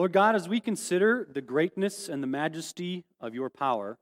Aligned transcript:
Lord 0.00 0.14
God, 0.14 0.34
as 0.34 0.48
we 0.48 0.60
consider 0.60 1.28
the 1.30 1.42
greatness 1.42 2.08
and 2.08 2.22
the 2.22 2.26
majesty 2.26 3.04
of 3.20 3.34
your 3.34 3.50
power, 3.50 3.98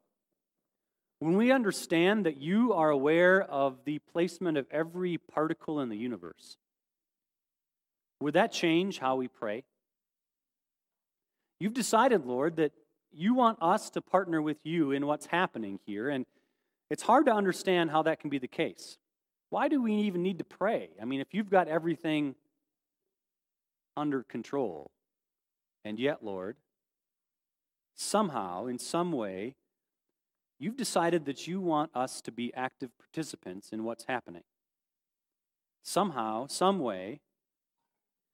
when 1.18 1.36
we 1.36 1.50
understand 1.50 2.24
that 2.24 2.36
you 2.36 2.72
are 2.72 2.88
aware 2.88 3.42
of 3.42 3.78
the 3.84 3.98
placement 3.98 4.56
of 4.56 4.68
every 4.70 5.18
particle 5.18 5.80
in 5.80 5.88
the 5.88 5.96
universe, 5.96 6.56
would 8.20 8.34
that 8.34 8.52
change 8.52 9.00
how 9.00 9.16
we 9.16 9.26
pray? 9.26 9.64
You've 11.58 11.74
decided, 11.74 12.24
Lord, 12.24 12.54
that 12.58 12.70
you 13.10 13.34
want 13.34 13.58
us 13.60 13.90
to 13.90 14.00
partner 14.00 14.40
with 14.40 14.58
you 14.62 14.92
in 14.92 15.04
what's 15.04 15.26
happening 15.26 15.80
here, 15.84 16.10
and 16.10 16.26
it's 16.90 17.02
hard 17.02 17.26
to 17.26 17.32
understand 17.32 17.90
how 17.90 18.04
that 18.04 18.20
can 18.20 18.30
be 18.30 18.38
the 18.38 18.46
case. 18.46 18.98
Why 19.50 19.66
do 19.66 19.82
we 19.82 19.94
even 19.94 20.22
need 20.22 20.38
to 20.38 20.44
pray? 20.44 20.90
I 21.02 21.06
mean, 21.06 21.20
if 21.20 21.34
you've 21.34 21.50
got 21.50 21.66
everything 21.66 22.36
under 23.96 24.22
control, 24.22 24.92
and 25.88 25.98
yet, 25.98 26.22
Lord, 26.22 26.58
somehow, 27.96 28.66
in 28.66 28.78
some 28.78 29.10
way, 29.10 29.54
you've 30.58 30.76
decided 30.76 31.24
that 31.24 31.46
you 31.46 31.62
want 31.62 31.90
us 31.94 32.20
to 32.20 32.30
be 32.30 32.52
active 32.54 32.90
participants 32.98 33.70
in 33.72 33.84
what's 33.84 34.04
happening. 34.04 34.42
Somehow, 35.82 36.46
some 36.46 36.78
way, 36.78 37.20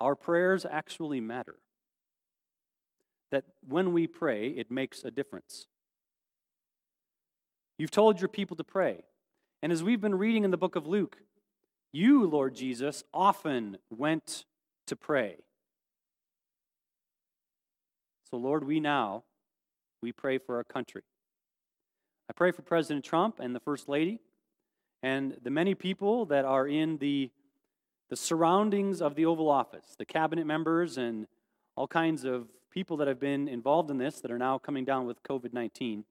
our 0.00 0.16
prayers 0.16 0.66
actually 0.68 1.20
matter. 1.20 1.54
That 3.30 3.44
when 3.64 3.92
we 3.92 4.08
pray, 4.08 4.48
it 4.48 4.68
makes 4.68 5.04
a 5.04 5.12
difference. 5.12 5.68
You've 7.78 7.92
told 7.92 8.20
your 8.20 8.28
people 8.28 8.56
to 8.56 8.64
pray. 8.64 9.04
And 9.62 9.70
as 9.70 9.84
we've 9.84 10.00
been 10.00 10.16
reading 10.16 10.42
in 10.42 10.50
the 10.50 10.56
book 10.56 10.74
of 10.74 10.88
Luke, 10.88 11.18
you, 11.92 12.26
Lord 12.26 12.56
Jesus, 12.56 13.04
often 13.14 13.78
went 13.90 14.44
to 14.88 14.96
pray. 14.96 15.36
So, 18.34 18.38
Lord, 18.38 18.64
we 18.64 18.80
now, 18.80 19.22
we 20.02 20.10
pray 20.10 20.38
for 20.38 20.56
our 20.56 20.64
country. 20.64 21.02
I 22.28 22.32
pray 22.32 22.50
for 22.50 22.62
President 22.62 23.04
Trump 23.04 23.38
and 23.38 23.54
the 23.54 23.60
First 23.60 23.88
Lady 23.88 24.18
and 25.04 25.36
the 25.44 25.50
many 25.50 25.76
people 25.76 26.26
that 26.26 26.44
are 26.44 26.66
in 26.66 26.98
the, 26.98 27.30
the 28.10 28.16
surroundings 28.16 29.00
of 29.00 29.14
the 29.14 29.24
Oval 29.24 29.48
Office, 29.48 29.94
the 29.96 30.04
cabinet 30.04 30.46
members 30.46 30.98
and 30.98 31.28
all 31.76 31.86
kinds 31.86 32.24
of 32.24 32.48
people 32.72 32.96
that 32.96 33.06
have 33.06 33.20
been 33.20 33.46
involved 33.46 33.88
in 33.88 33.98
this 33.98 34.20
that 34.22 34.32
are 34.32 34.38
now 34.38 34.58
coming 34.58 34.84
down 34.84 35.06
with 35.06 35.22
COVID 35.22 35.52
19. 35.52 36.04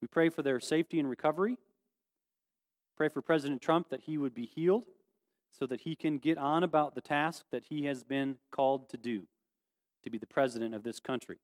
We 0.00 0.08
pray 0.08 0.30
for 0.30 0.40
their 0.40 0.58
safety 0.58 0.98
and 0.98 1.10
recovery. 1.10 1.58
Pray 2.96 3.10
for 3.10 3.20
President 3.20 3.60
Trump 3.60 3.90
that 3.90 4.00
he 4.00 4.16
would 4.16 4.32
be 4.32 4.46
healed 4.46 4.84
so 5.50 5.66
that 5.66 5.82
he 5.82 5.96
can 5.96 6.16
get 6.16 6.38
on 6.38 6.62
about 6.62 6.94
the 6.94 7.02
task 7.02 7.44
that 7.52 7.64
he 7.68 7.84
has 7.84 8.02
been 8.02 8.38
called 8.50 8.88
to 8.88 8.96
do 8.96 9.26
to 10.02 10.10
be 10.10 10.18
the 10.18 10.26
president 10.26 10.74
of 10.74 10.82
this 10.82 11.00
country. 11.00 11.38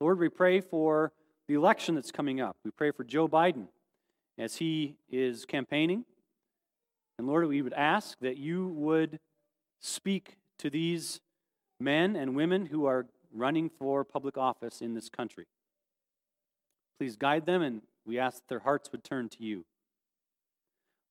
Lord, 0.00 0.18
we 0.18 0.28
pray 0.28 0.60
for 0.60 1.12
the 1.48 1.54
election 1.54 1.94
that's 1.94 2.10
coming 2.10 2.40
up. 2.40 2.56
We 2.64 2.70
pray 2.70 2.90
for 2.90 3.04
Joe 3.04 3.28
Biden 3.28 3.68
as 4.38 4.56
he 4.56 4.96
is 5.10 5.44
campaigning. 5.44 6.04
And 7.18 7.26
Lord, 7.26 7.46
we 7.48 7.62
would 7.62 7.72
ask 7.72 8.18
that 8.20 8.36
you 8.36 8.68
would 8.68 9.18
speak 9.80 10.36
to 10.58 10.68
these 10.68 11.20
men 11.80 12.16
and 12.16 12.34
women 12.34 12.66
who 12.66 12.86
are 12.86 13.06
running 13.32 13.70
for 13.70 14.04
public 14.04 14.36
office 14.36 14.80
in 14.80 14.94
this 14.94 15.08
country. 15.08 15.46
Please 16.98 17.16
guide 17.16 17.46
them, 17.46 17.62
and 17.62 17.82
we 18.06 18.18
ask 18.18 18.38
that 18.38 18.48
their 18.48 18.60
hearts 18.60 18.90
would 18.92 19.04
turn 19.04 19.28
to 19.30 19.42
you. 19.42 19.64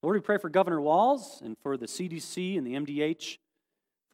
Lord, 0.02 0.16
we 0.16 0.22
pray 0.22 0.38
for 0.38 0.50
Governor 0.50 0.82
Walz 0.82 1.42
and 1.44 1.58
for 1.58 1.78
the 1.78 1.88
CDC 1.88 2.58
and 2.58 2.66
the 2.66 2.74
MDH 2.74 3.38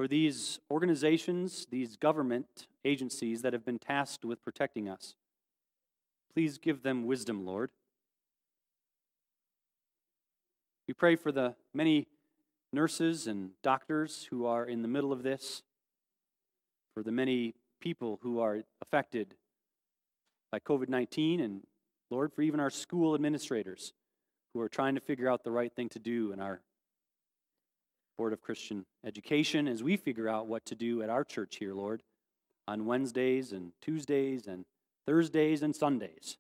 for 0.02 0.08
these 0.08 0.60
organizations, 0.72 1.68
these 1.70 1.96
government 1.96 2.66
agencies 2.84 3.44
that 3.44 3.54
have 3.54 3.64
been 3.64 3.78
tasked 3.78 4.26
with 4.26 4.42
protecting 4.42 4.90
us. 4.90 5.14
Please 6.34 6.58
give 6.58 6.82
them 6.82 7.06
wisdom, 7.06 7.46
Lord. 7.46 7.70
We 10.88 10.96
pray 10.96 11.16
for 11.16 11.32
the 11.32 11.54
many 11.72 12.08
nurses 12.74 13.28
and 13.28 13.52
doctors 13.62 14.28
who 14.32 14.48
are 14.48 14.66
in 14.66 14.82
the 14.82 14.88
middle 14.88 15.14
of 15.14 15.22
this, 15.22 15.62
for 16.96 17.04
the 17.04 17.12
many 17.12 17.54
people 17.80 18.18
who 18.24 18.40
are 18.40 18.64
affected 18.82 19.36
by 20.52 20.58
COVID 20.58 20.90
19, 20.90 21.40
and 21.42 21.62
Lord, 22.10 22.34
for 22.34 22.42
even 22.42 22.60
our 22.60 22.72
school 22.72 23.14
administrators 23.14 23.94
who 24.56 24.62
are 24.62 24.70
trying 24.70 24.96
to 24.96 25.02
figure 25.02 25.30
out 25.30 25.44
the 25.44 25.52
right 25.52 25.72
thing 25.72 25.90
to 25.90 26.00
do 26.00 26.32
in 26.32 26.40
our 26.40 26.60
Board 28.18 28.34
of 28.34 28.42
Christian 28.42 28.86
Education 29.06 29.68
as 29.68 29.84
we 29.84 29.98
figure 29.98 30.30
out 30.30 30.48
what 30.48 30.66
to 30.66 30.76
do 30.76 31.02
at 31.02 31.10
our 31.10 31.24
church 31.24 31.58
here, 31.58 31.74
Lord, 31.74 32.04
on 32.68 32.86
Wednesdays 32.86 33.52
and 33.52 33.72
Tuesdays 33.82 34.48
and 34.48 34.66
Thursdays 35.06 35.64
and 35.64 35.76
Sundays. 35.76 36.38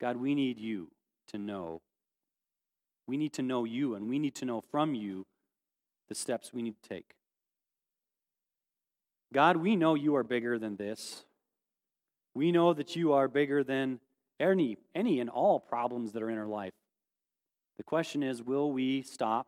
God, 0.00 0.16
we 0.16 0.34
need 0.34 0.58
you 0.58 0.88
to 1.28 1.38
know. 1.38 1.80
We 3.06 3.16
need 3.16 3.32
to 3.34 3.42
know 3.42 3.64
you, 3.64 3.94
and 3.94 4.08
we 4.08 4.18
need 4.18 4.34
to 4.36 4.44
know 4.44 4.60
from 4.70 4.94
you 4.94 5.26
the 6.08 6.14
steps 6.14 6.52
we 6.52 6.62
need 6.62 6.74
to 6.82 6.88
take. 6.88 7.14
God, 9.32 9.56
we 9.56 9.76
know 9.76 9.94
you 9.94 10.16
are 10.16 10.24
bigger 10.24 10.58
than 10.58 10.76
this. 10.76 11.24
We 12.34 12.52
know 12.52 12.72
that 12.72 12.96
you 12.96 13.12
are 13.12 13.28
bigger 13.28 13.62
than 13.62 14.00
any, 14.38 14.76
any 14.94 15.20
and 15.20 15.30
all 15.30 15.60
problems 15.60 16.12
that 16.12 16.22
are 16.22 16.30
in 16.30 16.38
our 16.38 16.46
life. 16.46 16.72
The 17.76 17.84
question 17.84 18.22
is 18.22 18.42
will 18.42 18.72
we 18.72 19.02
stop 19.02 19.46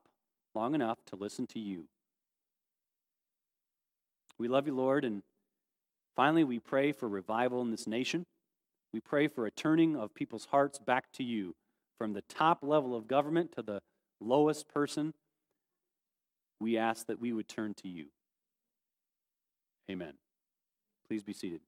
long 0.54 0.74
enough 0.74 0.98
to 1.06 1.16
listen 1.16 1.46
to 1.48 1.58
you. 1.58 1.84
We 4.38 4.48
love 4.48 4.66
you, 4.66 4.74
Lord, 4.74 5.04
and 5.04 5.22
finally, 6.16 6.44
we 6.44 6.58
pray 6.58 6.92
for 6.92 7.08
revival 7.08 7.60
in 7.62 7.70
this 7.70 7.86
nation. 7.86 8.24
We 8.92 9.00
pray 9.00 9.28
for 9.28 9.46
a 9.46 9.50
turning 9.50 9.96
of 9.96 10.14
people's 10.14 10.46
hearts 10.46 10.78
back 10.78 11.12
to 11.14 11.22
you 11.22 11.54
from 11.96 12.12
the 12.12 12.22
top 12.22 12.58
level 12.62 12.96
of 12.96 13.06
government 13.06 13.52
to 13.52 13.62
the 13.62 13.80
lowest 14.20 14.68
person. 14.68 15.14
We 16.60 16.76
ask 16.76 17.06
that 17.06 17.20
we 17.20 17.32
would 17.32 17.48
turn 17.48 17.74
to 17.82 17.88
you. 17.88 18.06
Amen. 19.90 20.14
Please 21.08 21.22
be 21.22 21.32
seated. 21.32 21.60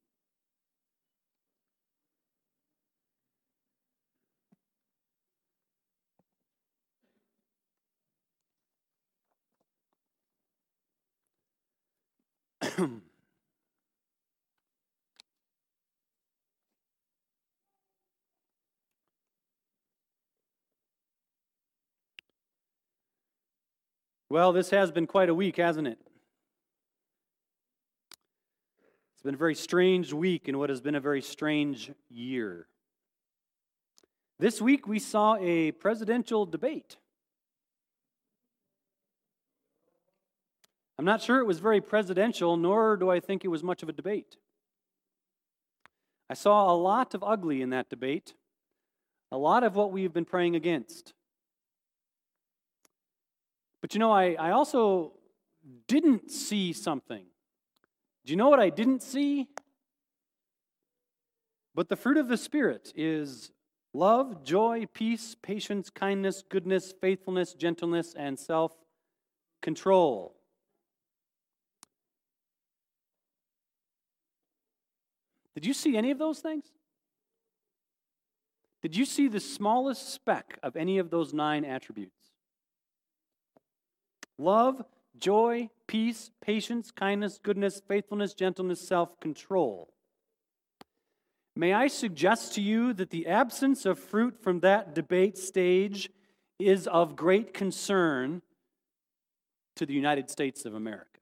well, 24.29 24.53
this 24.53 24.71
has 24.71 24.91
been 24.91 25.07
quite 25.07 25.29
a 25.29 25.35
week, 25.35 25.59
hasn't 25.59 25.87
it? 25.87 25.99
It's 29.15 29.23
been 29.23 29.35
a 29.35 29.39
very 29.39 29.55
strange 29.55 30.13
week 30.13 30.49
in 30.49 30.59
what 30.59 30.69
has 30.71 30.81
been 30.81 30.97
a 30.97 31.01
very 31.01 31.23
strange 31.23 31.93
year. 32.11 32.67
This 34.39 34.61
week 34.61 34.89
we 34.89 34.99
saw 34.99 35.37
a 35.37 35.71
presidential 35.73 36.45
debate. 36.45 36.97
I'm 40.99 41.05
not 41.05 41.23
sure 41.23 41.41
it 41.41 41.47
was 41.47 41.59
very 41.59 41.81
presidential, 41.81 42.57
nor 42.57 42.97
do 42.97 43.11
I 43.11 43.21
think 43.21 43.45
it 43.45 43.49
was 43.49 43.63
much 43.63 43.83
of 43.83 43.89
a 43.89 43.93
debate. 43.93 44.37
I 46.31 46.35
saw 46.35 46.73
a 46.73 46.77
lot 46.77 47.15
of 47.15 47.23
ugly 47.23 47.63
in 47.63 47.71
that 47.71 47.91
debate, 47.91 48.35
a 49.31 49.37
lot 49.37 49.65
of 49.65 49.75
what 49.75 49.93
we've 49.93 50.13
been 50.13 50.25
praying 50.25 50.57
against. 50.57 51.13
But 53.81 53.93
you 53.93 54.01
know, 54.01 54.13
I, 54.13 54.35
I 54.39 54.51
also 54.53 55.13
didn't 55.89 56.31
see 56.31 56.73
something. 56.73 57.27
Do 58.25 58.33
you 58.33 58.37
know 58.37 58.49
what 58.49 58.61
I 58.61 58.71
didn't 58.71 59.03
see? 59.03 59.49
But 61.75 61.89
the 61.89 61.97
fruit 61.97 62.17
of 62.17 62.29
the 62.29 62.37
Spirit 62.37 62.93
is 62.95 63.51
love, 63.93 64.45
joy, 64.45 64.87
peace, 64.95 65.37
patience, 65.43 65.91
kindness, 65.91 66.43
goodness, 66.49 66.95
faithfulness, 66.99 67.53
gentleness, 67.53 68.15
and 68.17 68.39
self 68.39 68.73
control. 69.61 70.37
Did 75.55 75.67
you 75.67 75.73
see 75.75 75.97
any 75.97 76.11
of 76.11 76.19
those 76.19 76.41
things? 76.41 76.65
Did 78.83 78.97
you 78.97 79.05
see 79.05 79.29
the 79.29 79.41
smallest 79.41 80.13
speck 80.13 80.59
of 80.63 80.77
any 80.77 80.99
of 80.99 81.11
those 81.11 81.33
nine 81.33 81.65
attributes? 81.65 82.33
Love, 84.37 84.85
joy, 85.19 85.71
peace, 85.87 86.31
patience, 86.43 86.91
kindness, 86.91 87.39
goodness, 87.43 87.81
faithfulness, 87.87 88.35
gentleness, 88.35 88.87
self 88.87 89.19
control. 89.21 89.95
May 91.57 91.73
I 91.73 91.87
suggest 91.87 92.55
to 92.55 92.61
you 92.61 92.93
that 92.95 93.11
the 93.11 93.29
absence 93.29 93.87
of 93.87 93.99
fruit 93.99 94.43
from 94.43 94.61
that 94.61 94.95
debate 94.95 95.39
stage 95.39 96.11
is 96.59 96.87
of 96.89 97.15
great 97.15 97.55
concern 97.55 98.43
to 99.77 99.87
the 99.87 99.95
United 99.95 100.31
States 100.31 100.65
of 100.65 100.75
America. 100.75 101.14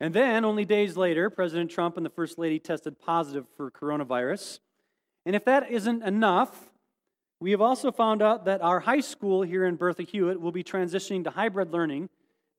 And 0.00 0.12
then, 0.12 0.44
only 0.44 0.64
days 0.64 0.96
later, 0.96 1.30
President 1.30 1.70
Trump 1.70 1.96
and 1.96 2.04
the 2.04 2.10
First 2.10 2.38
Lady 2.38 2.58
tested 2.58 2.98
positive 2.98 3.46
for 3.56 3.70
coronavirus. 3.70 4.58
And 5.24 5.34
if 5.34 5.44
that 5.46 5.70
isn't 5.70 6.02
enough, 6.02 6.70
we 7.40 7.50
have 7.50 7.62
also 7.62 7.90
found 7.90 8.22
out 8.22 8.44
that 8.44 8.60
our 8.62 8.80
high 8.80 9.00
school 9.00 9.42
here 9.42 9.64
in 9.64 9.76
Bertha 9.76 10.02
Hewitt 10.02 10.40
will 10.40 10.52
be 10.52 10.64
transitioning 10.64 11.24
to 11.24 11.30
hybrid 11.30 11.72
learning 11.72 12.10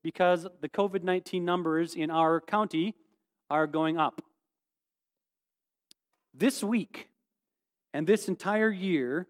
because 0.03 0.47
the 0.61 0.69
COVID 0.69 1.03
19 1.03 1.43
numbers 1.45 1.95
in 1.95 2.09
our 2.09 2.41
county 2.41 2.95
are 3.49 3.67
going 3.67 3.97
up. 3.97 4.21
This 6.33 6.63
week 6.63 7.09
and 7.93 8.05
this 8.05 8.27
entire 8.27 8.69
year 8.69 9.27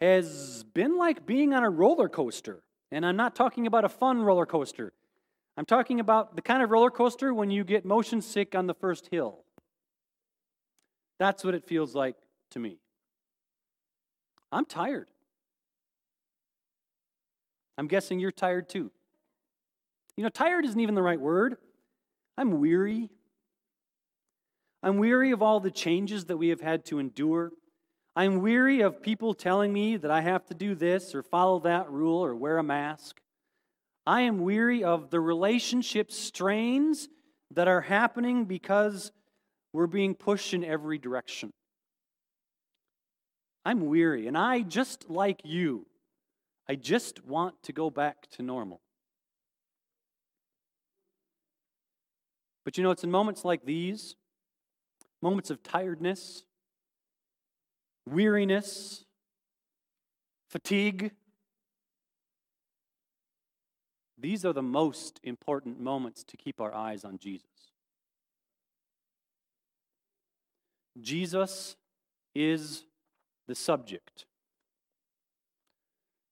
has 0.00 0.64
been 0.74 0.98
like 0.98 1.24
being 1.24 1.54
on 1.54 1.62
a 1.62 1.70
roller 1.70 2.08
coaster. 2.08 2.62
And 2.90 3.06
I'm 3.06 3.16
not 3.16 3.34
talking 3.34 3.66
about 3.66 3.84
a 3.84 3.88
fun 3.88 4.22
roller 4.22 4.46
coaster. 4.46 4.92
I'm 5.56 5.64
talking 5.64 6.00
about 6.00 6.34
the 6.34 6.42
kind 6.42 6.62
of 6.62 6.70
roller 6.70 6.90
coaster 6.90 7.32
when 7.32 7.50
you 7.50 7.64
get 7.64 7.84
motion 7.84 8.20
sick 8.20 8.54
on 8.54 8.66
the 8.66 8.74
first 8.74 9.08
hill. 9.10 9.44
That's 11.18 11.44
what 11.44 11.54
it 11.54 11.64
feels 11.64 11.94
like 11.94 12.16
to 12.50 12.58
me. 12.58 12.78
I'm 14.50 14.64
tired. 14.64 15.08
I'm 17.78 17.86
guessing 17.86 18.18
you're 18.20 18.32
tired 18.32 18.68
too. 18.68 18.90
You 20.16 20.22
know, 20.22 20.28
tired 20.28 20.64
isn't 20.64 20.78
even 20.78 20.94
the 20.94 21.02
right 21.02 21.20
word. 21.20 21.56
I'm 22.36 22.60
weary. 22.60 23.10
I'm 24.82 24.98
weary 24.98 25.30
of 25.30 25.42
all 25.42 25.60
the 25.60 25.70
changes 25.70 26.26
that 26.26 26.36
we 26.36 26.48
have 26.48 26.60
had 26.60 26.84
to 26.86 26.98
endure. 26.98 27.52
I'm 28.16 28.40
weary 28.40 28.80
of 28.80 29.02
people 29.02 29.34
telling 29.34 29.72
me 29.72 29.96
that 29.96 30.10
I 30.10 30.20
have 30.20 30.46
to 30.46 30.54
do 30.54 30.74
this 30.74 31.14
or 31.14 31.22
follow 31.22 31.58
that 31.60 31.90
rule 31.90 32.24
or 32.24 32.34
wear 32.36 32.58
a 32.58 32.62
mask. 32.62 33.20
I 34.06 34.22
am 34.22 34.40
weary 34.40 34.84
of 34.84 35.10
the 35.10 35.20
relationship 35.20 36.12
strains 36.12 37.08
that 37.52 37.68
are 37.68 37.80
happening 37.80 38.44
because 38.44 39.12
we're 39.72 39.86
being 39.86 40.14
pushed 40.14 40.52
in 40.52 40.62
every 40.64 40.98
direction. 40.98 41.50
I'm 43.64 43.86
weary, 43.86 44.26
and 44.26 44.36
I, 44.36 44.60
just 44.60 45.08
like 45.08 45.40
you, 45.44 45.86
I 46.68 46.74
just 46.74 47.24
want 47.24 47.54
to 47.62 47.72
go 47.72 47.88
back 47.88 48.28
to 48.32 48.42
normal. 48.42 48.80
But 52.64 52.76
you 52.76 52.84
know, 52.84 52.90
it's 52.90 53.04
in 53.04 53.10
moments 53.10 53.44
like 53.44 53.64
these, 53.64 54.16
moments 55.22 55.50
of 55.50 55.62
tiredness, 55.62 56.44
weariness, 58.06 59.04
fatigue, 60.50 61.12
these 64.24 64.46
are 64.46 64.54
the 64.54 64.62
most 64.62 65.20
important 65.22 65.78
moments 65.78 66.24
to 66.24 66.38
keep 66.38 66.58
our 66.58 66.74
eyes 66.74 67.04
on 67.04 67.18
Jesus. 67.18 67.44
Jesus 70.98 71.76
is 72.34 72.86
the 73.46 73.54
subject. 73.54 74.24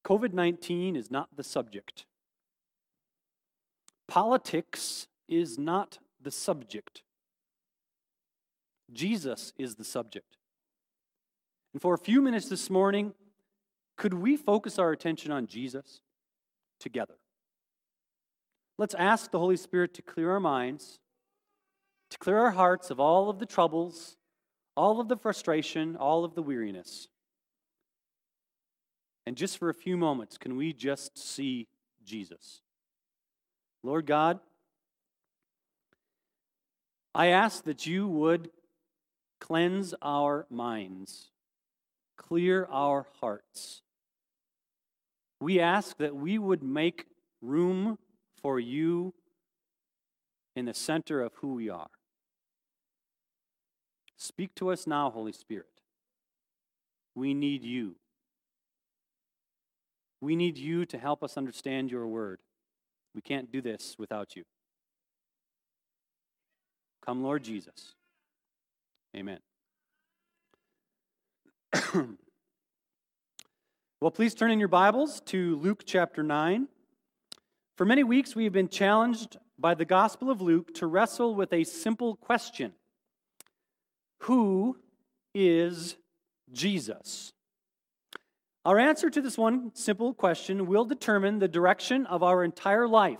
COVID 0.06 0.32
19 0.32 0.96
is 0.96 1.10
not 1.10 1.28
the 1.36 1.44
subject. 1.44 2.06
Politics 4.08 5.06
is 5.28 5.58
not 5.58 5.98
the 6.18 6.30
subject. 6.30 7.02
Jesus 8.90 9.52
is 9.58 9.74
the 9.74 9.84
subject. 9.84 10.38
And 11.74 11.82
for 11.82 11.92
a 11.92 11.98
few 11.98 12.22
minutes 12.22 12.48
this 12.48 12.70
morning, 12.70 13.12
could 13.98 14.14
we 14.14 14.38
focus 14.38 14.78
our 14.78 14.92
attention 14.92 15.30
on 15.30 15.46
Jesus 15.46 16.00
together? 16.80 17.16
Let's 18.82 18.94
ask 18.94 19.30
the 19.30 19.38
Holy 19.38 19.56
Spirit 19.56 19.94
to 19.94 20.02
clear 20.02 20.32
our 20.32 20.40
minds, 20.40 20.98
to 22.10 22.18
clear 22.18 22.38
our 22.38 22.50
hearts 22.50 22.90
of 22.90 22.98
all 22.98 23.30
of 23.30 23.38
the 23.38 23.46
troubles, 23.46 24.16
all 24.76 24.98
of 24.98 25.06
the 25.06 25.16
frustration, 25.16 25.94
all 25.94 26.24
of 26.24 26.34
the 26.34 26.42
weariness. 26.42 27.06
And 29.24 29.36
just 29.36 29.58
for 29.58 29.68
a 29.68 29.72
few 29.72 29.96
moments, 29.96 30.36
can 30.36 30.56
we 30.56 30.72
just 30.72 31.16
see 31.16 31.68
Jesus? 32.04 32.60
Lord 33.84 34.04
God, 34.04 34.40
I 37.14 37.28
ask 37.28 37.62
that 37.62 37.86
you 37.86 38.08
would 38.08 38.50
cleanse 39.40 39.94
our 40.02 40.44
minds, 40.50 41.30
clear 42.16 42.66
our 42.68 43.06
hearts. 43.20 43.82
We 45.40 45.60
ask 45.60 45.96
that 45.98 46.16
we 46.16 46.36
would 46.36 46.64
make 46.64 47.06
room 47.40 47.98
for 48.42 48.58
you 48.58 49.14
in 50.54 50.66
the 50.66 50.74
center 50.74 51.22
of 51.22 51.32
who 51.36 51.54
we 51.54 51.70
are. 51.70 51.90
Speak 54.16 54.54
to 54.56 54.70
us 54.70 54.86
now, 54.86 55.10
Holy 55.10 55.32
Spirit. 55.32 55.66
We 57.14 57.34
need 57.34 57.64
you. 57.64 57.96
We 60.20 60.36
need 60.36 60.56
you 60.56 60.86
to 60.86 60.98
help 60.98 61.24
us 61.24 61.36
understand 61.36 61.90
your 61.90 62.06
word. 62.06 62.38
We 63.14 63.20
can't 63.20 63.50
do 63.50 63.60
this 63.60 63.96
without 63.98 64.36
you. 64.36 64.44
Come, 67.04 67.22
Lord 67.22 67.42
Jesus. 67.42 67.94
Amen. 69.16 69.40
well, 74.00 74.12
please 74.12 74.34
turn 74.34 74.52
in 74.52 74.60
your 74.60 74.68
Bibles 74.68 75.20
to 75.26 75.56
Luke 75.56 75.82
chapter 75.84 76.22
9. 76.22 76.68
For 77.76 77.86
many 77.86 78.04
weeks, 78.04 78.36
we 78.36 78.44
have 78.44 78.52
been 78.52 78.68
challenged 78.68 79.38
by 79.58 79.74
the 79.74 79.86
Gospel 79.86 80.30
of 80.30 80.42
Luke 80.42 80.74
to 80.74 80.86
wrestle 80.86 81.34
with 81.34 81.52
a 81.54 81.64
simple 81.64 82.16
question 82.16 82.74
Who 84.22 84.76
is 85.34 85.96
Jesus? 86.52 87.32
Our 88.64 88.78
answer 88.78 89.08
to 89.08 89.22
this 89.22 89.38
one 89.38 89.72
simple 89.74 90.12
question 90.12 90.66
will 90.66 90.84
determine 90.84 91.38
the 91.38 91.48
direction 91.48 92.04
of 92.06 92.22
our 92.22 92.44
entire 92.44 92.86
life. 92.86 93.18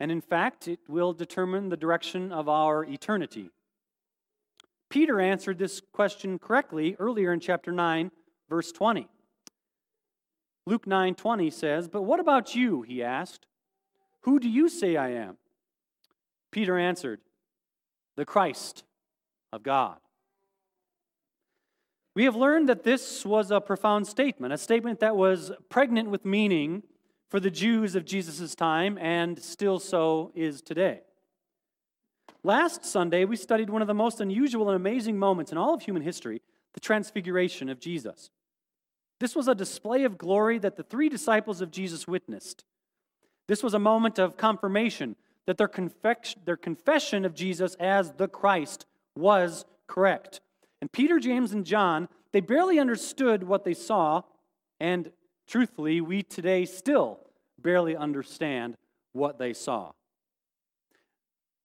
And 0.00 0.10
in 0.10 0.22
fact, 0.22 0.68
it 0.68 0.80
will 0.88 1.12
determine 1.12 1.68
the 1.68 1.76
direction 1.76 2.32
of 2.32 2.48
our 2.48 2.82
eternity. 2.84 3.50
Peter 4.88 5.20
answered 5.20 5.58
this 5.58 5.82
question 5.92 6.38
correctly 6.38 6.96
earlier 6.98 7.32
in 7.32 7.40
chapter 7.40 7.72
9, 7.72 8.10
verse 8.48 8.72
20. 8.72 9.08
Luke 10.66 10.86
9:20 10.86 11.50
says, 11.50 11.88
"But 11.88 12.02
what 12.02 12.20
about 12.20 12.54
you?" 12.54 12.82
he 12.82 13.02
asked. 13.02 13.46
"Who 14.26 14.38
do 14.38 14.48
you 14.48 14.68
say 14.68 14.96
I 14.96 15.08
am?" 15.10 15.38
Peter 16.50 16.76
answered, 16.76 17.22
"The 18.16 18.26
Christ 18.26 18.84
of 19.52 19.62
God." 19.62 19.98
We 22.14 22.24
have 22.24 22.36
learned 22.36 22.68
that 22.68 22.82
this 22.82 23.24
was 23.24 23.50
a 23.50 23.60
profound 23.60 24.06
statement, 24.06 24.52
a 24.52 24.58
statement 24.58 25.00
that 25.00 25.16
was 25.16 25.52
pregnant 25.68 26.10
with 26.10 26.24
meaning 26.24 26.82
for 27.28 27.40
the 27.40 27.50
Jews 27.50 27.94
of 27.94 28.04
Jesus' 28.04 28.54
time 28.54 28.98
and 28.98 29.42
still 29.42 29.78
so 29.78 30.32
is 30.34 30.60
today. 30.60 31.02
Last 32.42 32.84
Sunday, 32.84 33.24
we 33.24 33.36
studied 33.36 33.70
one 33.70 33.82
of 33.82 33.88
the 33.88 33.94
most 33.94 34.20
unusual 34.20 34.68
and 34.68 34.76
amazing 34.76 35.18
moments 35.18 35.52
in 35.52 35.58
all 35.58 35.74
of 35.74 35.82
human 35.82 36.02
history 36.02 36.42
the 36.72 36.80
transfiguration 36.80 37.68
of 37.68 37.80
Jesus. 37.80 38.30
This 39.18 39.36
was 39.36 39.48
a 39.48 39.54
display 39.54 40.04
of 40.04 40.18
glory 40.18 40.58
that 40.58 40.76
the 40.76 40.82
three 40.82 41.08
disciples 41.08 41.60
of 41.60 41.70
Jesus 41.70 42.06
witnessed. 42.08 42.64
This 43.48 43.62
was 43.62 43.74
a 43.74 43.78
moment 43.78 44.18
of 44.18 44.36
confirmation 44.36 45.16
that 45.46 45.58
their, 45.58 45.70
their 46.44 46.56
confession 46.56 47.24
of 47.24 47.34
Jesus 47.34 47.74
as 47.76 48.12
the 48.12 48.28
Christ 48.28 48.86
was 49.14 49.64
correct. 49.86 50.40
And 50.80 50.90
Peter, 50.90 51.18
James, 51.18 51.52
and 51.52 51.64
John, 51.64 52.08
they 52.32 52.40
barely 52.40 52.78
understood 52.78 53.44
what 53.44 53.64
they 53.64 53.74
saw, 53.74 54.22
and 54.80 55.10
truthfully, 55.46 56.00
we 56.00 56.22
today 56.22 56.64
still 56.64 57.20
barely 57.58 57.96
understand 57.96 58.76
what 59.12 59.38
they 59.38 59.52
saw. 59.52 59.92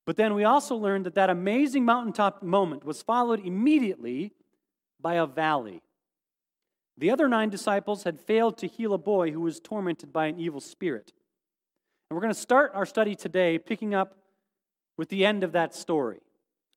But 0.05 0.17
then 0.17 0.33
we 0.33 0.43
also 0.43 0.75
learned 0.75 1.05
that 1.05 1.15
that 1.15 1.29
amazing 1.29 1.85
mountaintop 1.85 2.41
moment 2.41 2.83
was 2.83 3.01
followed 3.01 3.45
immediately 3.45 4.33
by 4.99 5.15
a 5.15 5.25
valley. 5.25 5.81
The 6.97 7.11
other 7.11 7.27
nine 7.27 7.49
disciples 7.49 8.03
had 8.03 8.19
failed 8.19 8.57
to 8.59 8.67
heal 8.67 8.93
a 8.93 8.97
boy 8.97 9.31
who 9.31 9.41
was 9.41 9.59
tormented 9.59 10.13
by 10.13 10.27
an 10.27 10.39
evil 10.39 10.59
spirit. 10.59 11.13
And 12.11 12.17
we're 12.17 12.23
going 12.23 12.33
to 12.33 12.39
start 12.41 12.73
our 12.75 12.85
study 12.85 13.15
today 13.15 13.57
picking 13.57 13.95
up 13.95 14.17
with 14.97 15.07
the 15.07 15.25
end 15.25 15.45
of 15.45 15.53
that 15.53 15.73
story 15.73 16.19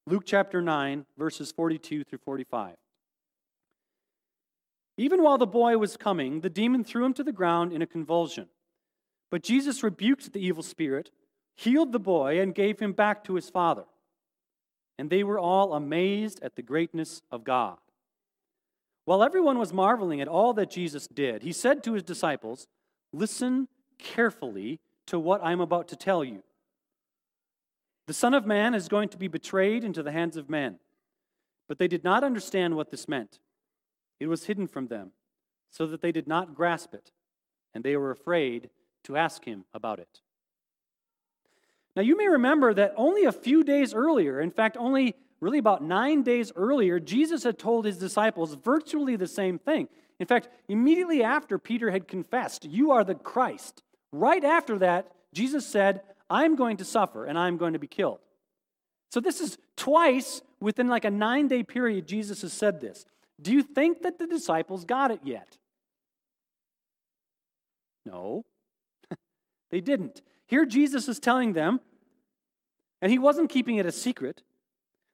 Luke 0.06 0.22
chapter 0.24 0.62
9, 0.62 1.06
verses 1.18 1.50
42 1.50 2.04
through 2.04 2.20
45. 2.20 2.76
Even 4.96 5.24
while 5.24 5.36
the 5.36 5.44
boy 5.44 5.76
was 5.76 5.96
coming, 5.96 6.42
the 6.42 6.48
demon 6.48 6.84
threw 6.84 7.04
him 7.04 7.14
to 7.14 7.24
the 7.24 7.32
ground 7.32 7.72
in 7.72 7.82
a 7.82 7.86
convulsion. 7.86 8.46
But 9.28 9.42
Jesus 9.42 9.82
rebuked 9.82 10.32
the 10.32 10.38
evil 10.38 10.62
spirit 10.62 11.10
healed 11.56 11.90
the 11.90 11.98
boy, 11.98 12.40
and 12.40 12.54
gave 12.54 12.78
him 12.78 12.92
back 12.92 13.24
to 13.24 13.34
his 13.34 13.50
father. 13.50 13.86
And 15.00 15.10
they 15.10 15.24
were 15.24 15.40
all 15.40 15.74
amazed 15.74 16.40
at 16.44 16.54
the 16.54 16.62
greatness 16.62 17.22
of 17.32 17.42
God. 17.42 17.78
While 19.04 19.24
everyone 19.24 19.58
was 19.58 19.72
marveling 19.72 20.20
at 20.20 20.28
all 20.28 20.54
that 20.54 20.70
Jesus 20.70 21.08
did, 21.08 21.42
he 21.42 21.52
said 21.52 21.82
to 21.82 21.94
his 21.94 22.04
disciples, 22.04 22.68
Listen 23.12 23.66
carefully 23.98 24.80
to 25.06 25.18
what 25.18 25.44
I'm 25.44 25.60
about 25.60 25.88
to 25.88 25.96
tell 25.96 26.24
you. 26.24 26.42
The 28.06 28.14
Son 28.14 28.34
of 28.34 28.46
Man 28.46 28.74
is 28.74 28.88
going 28.88 29.08
to 29.10 29.16
be 29.16 29.28
betrayed 29.28 29.84
into 29.84 30.02
the 30.02 30.12
hands 30.12 30.36
of 30.36 30.50
men. 30.50 30.78
But 31.68 31.78
they 31.78 31.88
did 31.88 32.04
not 32.04 32.24
understand 32.24 32.76
what 32.76 32.90
this 32.90 33.08
meant. 33.08 33.38
It 34.20 34.26
was 34.26 34.44
hidden 34.44 34.66
from 34.66 34.88
them, 34.88 35.12
so 35.70 35.86
that 35.86 36.02
they 36.02 36.12
did 36.12 36.28
not 36.28 36.54
grasp 36.54 36.94
it, 36.94 37.10
and 37.72 37.82
they 37.82 37.96
were 37.96 38.10
afraid 38.10 38.70
to 39.04 39.16
ask 39.16 39.44
him 39.44 39.64
about 39.72 39.98
it. 39.98 40.20
Now, 41.96 42.02
you 42.02 42.16
may 42.16 42.28
remember 42.28 42.74
that 42.74 42.94
only 42.96 43.24
a 43.24 43.32
few 43.32 43.62
days 43.62 43.94
earlier, 43.94 44.40
in 44.40 44.50
fact, 44.50 44.76
only 44.76 45.14
really 45.40 45.58
about 45.58 45.82
nine 45.82 46.22
days 46.22 46.52
earlier, 46.56 46.98
Jesus 46.98 47.44
had 47.44 47.58
told 47.58 47.84
his 47.84 47.98
disciples 47.98 48.54
virtually 48.54 49.16
the 49.16 49.26
same 49.26 49.58
thing. 49.58 49.88
In 50.18 50.26
fact, 50.26 50.48
immediately 50.68 51.22
after 51.22 51.58
Peter 51.58 51.90
had 51.90 52.08
confessed, 52.08 52.64
You 52.64 52.90
are 52.90 53.04
the 53.04 53.14
Christ, 53.14 53.82
right 54.20 54.44
after 54.44 54.78
that, 54.78 55.10
Jesus 55.32 55.66
said, 55.66 56.02
I'm 56.30 56.56
going 56.56 56.78
to 56.78 56.84
suffer 56.84 57.24
and 57.26 57.38
I'm 57.38 57.56
going 57.56 57.72
to 57.74 57.78
be 57.78 57.86
killed. 57.86 58.18
So, 59.10 59.20
this 59.20 59.40
is 59.40 59.58
twice 59.76 60.42
within 60.60 60.88
like 60.88 61.04
a 61.04 61.10
nine 61.10 61.48
day 61.48 61.62
period, 61.62 62.06
Jesus 62.06 62.42
has 62.42 62.52
said 62.52 62.80
this. 62.80 63.04
Do 63.40 63.52
you 63.52 63.62
think 63.62 64.02
that 64.02 64.18
the 64.18 64.26
disciples 64.26 64.84
got 64.84 65.10
it 65.10 65.20
yet? 65.24 65.58
No, 68.06 68.44
they 69.70 69.80
didn't. 69.80 70.22
Here, 70.46 70.66
Jesus 70.66 71.08
is 71.08 71.18
telling 71.18 71.52
them, 71.52 71.80
and 73.00 73.10
he 73.10 73.18
wasn't 73.18 73.50
keeping 73.50 73.76
it 73.76 73.86
a 73.86 73.92
secret, 73.92 74.42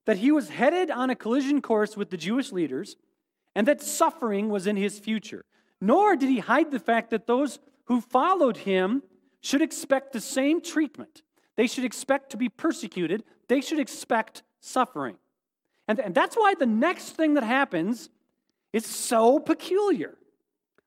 that 0.06 0.18
he 0.18 0.32
was 0.32 0.48
headed 0.48 0.90
on 0.90 1.10
a 1.10 1.14
collision 1.14 1.60
course 1.62 1.96
with 1.96 2.10
the 2.10 2.16
Jewish 2.16 2.52
leaders 2.52 2.96
and 3.54 3.66
that 3.66 3.82
suffering 3.82 4.48
was 4.48 4.66
in 4.66 4.76
his 4.76 4.98
future. 4.98 5.44
Nor 5.80 6.16
did 6.16 6.28
he 6.28 6.38
hide 6.38 6.70
the 6.70 6.78
fact 6.78 7.10
that 7.10 7.26
those 7.26 7.58
who 7.90 8.00
followed 8.00 8.56
him 8.56 9.02
should 9.40 9.60
expect 9.60 10.12
the 10.12 10.20
same 10.20 10.62
treatment. 10.62 11.22
They 11.56 11.66
should 11.66 11.84
expect 11.84 12.30
to 12.30 12.36
be 12.36 12.48
persecuted, 12.48 13.24
they 13.48 13.60
should 13.60 13.80
expect 13.80 14.44
suffering. 14.60 15.16
And, 15.88 15.98
and 15.98 16.14
that's 16.14 16.36
why 16.36 16.54
the 16.54 16.66
next 16.66 17.16
thing 17.16 17.34
that 17.34 17.42
happens 17.42 18.08
is 18.72 18.86
so 18.86 19.40
peculiar. 19.40 20.16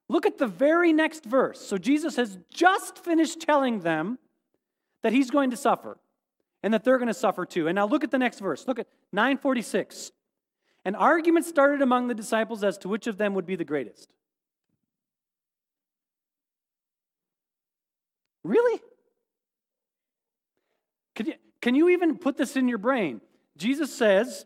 Look 0.07 0.25
at 0.25 0.37
the 0.37 0.47
very 0.47 0.93
next 0.93 1.25
verse. 1.25 1.59
So 1.59 1.77
Jesus 1.77 2.15
has 2.15 2.39
just 2.49 2.97
finished 2.97 3.41
telling 3.41 3.81
them 3.81 4.17
that 5.01 5.11
he's 5.11 5.29
going 5.29 5.51
to 5.51 5.57
suffer 5.57 5.97
and 6.63 6.73
that 6.73 6.85
they're 6.85 6.99
going 6.99 7.09
to 7.09 7.13
suffer 7.13 7.45
too. 7.45 7.67
And 7.67 7.75
now 7.75 7.85
look 7.85 8.05
at 8.05 8.11
the 8.11 8.17
next 8.17 8.39
verse. 8.39 8.65
Look 8.65 8.79
at 8.79 8.87
946. 9.11 10.13
An 10.85 10.95
argument 10.95 11.45
started 11.45 11.81
among 11.81 12.07
the 12.07 12.15
disciples 12.15 12.63
as 12.63 12.77
to 12.77 12.87
which 12.87 13.07
of 13.07 13.17
them 13.17 13.33
would 13.33 13.45
be 13.45 13.57
the 13.57 13.65
greatest. 13.65 14.13
Really? 18.43 18.81
Can 21.15 21.27
you, 21.27 21.33
can 21.61 21.75
you 21.75 21.89
even 21.89 22.17
put 22.17 22.37
this 22.37 22.55
in 22.55 22.67
your 22.67 22.77
brain? 22.77 23.21
Jesus 23.57 23.93
says, 23.93 24.45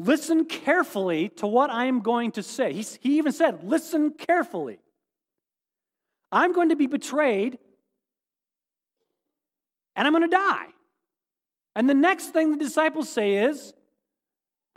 Listen 0.00 0.44
carefully 0.44 1.28
to 1.28 1.46
what 1.46 1.70
I 1.70 1.84
am 1.86 2.00
going 2.00 2.32
to 2.32 2.42
say. 2.42 2.72
He, 2.72 2.84
he 3.00 3.18
even 3.18 3.32
said, 3.32 3.62
Listen 3.62 4.12
carefully. 4.12 4.80
I'm 6.32 6.52
going 6.52 6.70
to 6.70 6.76
be 6.76 6.88
betrayed 6.88 7.58
and 9.94 10.06
I'm 10.06 10.12
going 10.12 10.28
to 10.28 10.36
die. 10.36 10.66
And 11.76 11.88
the 11.88 11.94
next 11.94 12.30
thing 12.30 12.50
the 12.50 12.56
disciples 12.56 13.08
say 13.08 13.36
is, 13.36 13.72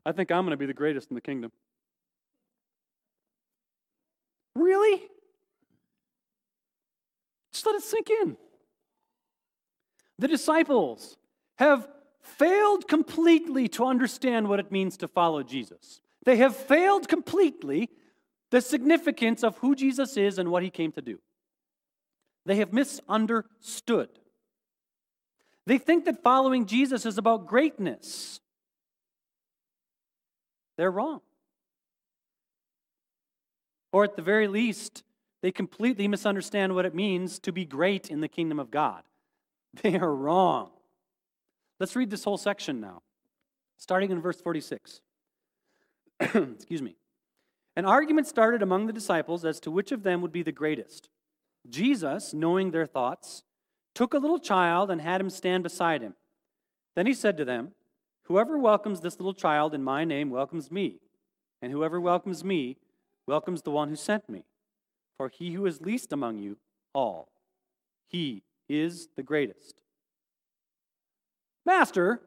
I 0.05 0.11
think 0.11 0.31
I'm 0.31 0.43
going 0.43 0.51
to 0.51 0.57
be 0.57 0.65
the 0.65 0.73
greatest 0.73 1.09
in 1.09 1.15
the 1.15 1.21
kingdom. 1.21 1.51
Really? 4.55 5.01
Just 7.57 7.65
let 7.65 7.75
it 7.75 7.81
sink 7.81 8.07
in. 8.11 8.37
The 10.19 10.27
disciples 10.27 11.17
have 11.57 11.87
failed 12.21 12.87
completely 12.87 13.67
to 13.69 13.83
understand 13.83 14.47
what 14.47 14.59
it 14.59 14.71
means 14.71 14.95
to 14.97 15.07
follow 15.07 15.41
Jesus. 15.41 16.01
They 16.23 16.35
have 16.35 16.55
failed 16.55 17.07
completely 17.07 17.89
the 18.51 18.61
significance 18.61 19.43
of 19.43 19.57
who 19.57 19.75
Jesus 19.75 20.17
is 20.17 20.37
and 20.37 20.51
what 20.51 20.61
he 20.61 20.69
came 20.69 20.91
to 20.91 21.01
do. 21.01 21.17
They 22.45 22.57
have 22.57 22.73
misunderstood. 22.73 24.09
They 25.65 25.79
think 25.79 26.05
that 26.05 26.21
following 26.21 26.67
Jesus 26.67 27.07
is 27.07 27.17
about 27.17 27.47
greatness. 27.47 28.39
They're 30.77 30.91
wrong. 30.91 31.21
Or 33.91 34.03
at 34.03 34.15
the 34.15 34.21
very 34.21 34.47
least, 34.47 35.01
they 35.47 35.51
completely 35.53 36.09
misunderstand 36.09 36.75
what 36.75 36.85
it 36.85 36.93
means 36.93 37.39
to 37.39 37.53
be 37.53 37.63
great 37.63 38.11
in 38.11 38.19
the 38.19 38.27
kingdom 38.27 38.59
of 38.59 38.69
God. 38.69 39.03
They 39.81 39.97
are 39.97 40.13
wrong. 40.13 40.71
Let's 41.79 41.95
read 41.95 42.09
this 42.09 42.25
whole 42.25 42.37
section 42.37 42.81
now, 42.81 43.01
starting 43.77 44.11
in 44.11 44.19
verse 44.19 44.41
46. 44.41 44.99
Excuse 46.19 46.81
me. 46.81 46.97
An 47.77 47.85
argument 47.85 48.27
started 48.27 48.61
among 48.61 48.87
the 48.87 48.91
disciples 48.91 49.45
as 49.45 49.61
to 49.61 49.71
which 49.71 49.93
of 49.93 50.03
them 50.03 50.21
would 50.21 50.33
be 50.33 50.43
the 50.43 50.51
greatest. 50.51 51.07
Jesus, 51.69 52.33
knowing 52.33 52.71
their 52.71 52.85
thoughts, 52.85 53.43
took 53.95 54.13
a 54.13 54.19
little 54.19 54.39
child 54.39 54.91
and 54.91 54.99
had 54.99 55.21
him 55.21 55.29
stand 55.29 55.63
beside 55.63 56.01
him. 56.01 56.15
Then 56.93 57.07
he 57.07 57.13
said 57.13 57.37
to 57.37 57.45
them, 57.45 57.71
Whoever 58.23 58.57
welcomes 58.57 58.99
this 58.99 59.17
little 59.17 59.33
child 59.33 59.73
in 59.73 59.81
my 59.81 60.03
name 60.03 60.29
welcomes 60.29 60.69
me, 60.69 60.99
and 61.61 61.71
whoever 61.71 62.01
welcomes 62.01 62.43
me 62.43 62.75
welcomes 63.25 63.61
the 63.61 63.71
one 63.71 63.87
who 63.87 63.95
sent 63.95 64.27
me. 64.27 64.43
For 65.17 65.29
he 65.29 65.53
who 65.53 65.65
is 65.65 65.81
least 65.81 66.13
among 66.13 66.37
you 66.37 66.57
all, 66.93 67.29
he 68.07 68.43
is 68.69 69.09
the 69.15 69.23
greatest. 69.23 69.75
Master, 71.65 72.21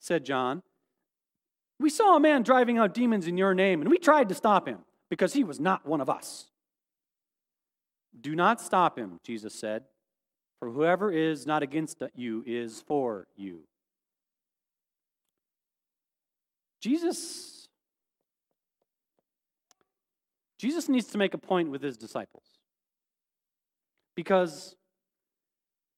said 0.00 0.24
John, 0.24 0.62
we 1.78 1.90
saw 1.90 2.16
a 2.16 2.20
man 2.20 2.42
driving 2.42 2.78
out 2.78 2.94
demons 2.94 3.26
in 3.26 3.36
your 3.36 3.54
name, 3.54 3.80
and 3.80 3.90
we 3.90 3.98
tried 3.98 4.28
to 4.30 4.34
stop 4.34 4.66
him 4.66 4.78
because 5.10 5.32
he 5.32 5.44
was 5.44 5.60
not 5.60 5.86
one 5.86 6.00
of 6.00 6.08
us. 6.08 6.46
Do 8.20 8.34
not 8.34 8.60
stop 8.60 8.98
him, 8.98 9.20
Jesus 9.24 9.54
said, 9.54 9.84
for 10.58 10.70
whoever 10.70 11.10
is 11.10 11.46
not 11.46 11.62
against 11.62 12.02
you 12.14 12.42
is 12.46 12.82
for 12.86 13.26
you. 13.36 13.60
Jesus 16.80 17.63
Jesus 20.64 20.88
needs 20.88 21.08
to 21.08 21.18
make 21.18 21.34
a 21.34 21.38
point 21.38 21.70
with 21.70 21.82
his 21.82 21.98
disciples. 21.98 22.46
Because 24.14 24.74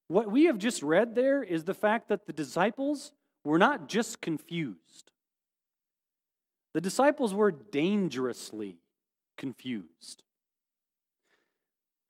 what 0.08 0.28
we 0.28 0.46
have 0.46 0.58
just 0.58 0.82
read 0.82 1.14
there 1.14 1.40
is 1.40 1.62
the 1.62 1.72
fact 1.72 2.08
that 2.08 2.26
the 2.26 2.32
disciples 2.32 3.12
were 3.44 3.58
not 3.58 3.86
just 3.88 4.20
confused, 4.20 5.12
the 6.74 6.80
disciples 6.80 7.32
were 7.32 7.52
dangerously 7.52 8.78
confused. 9.38 10.24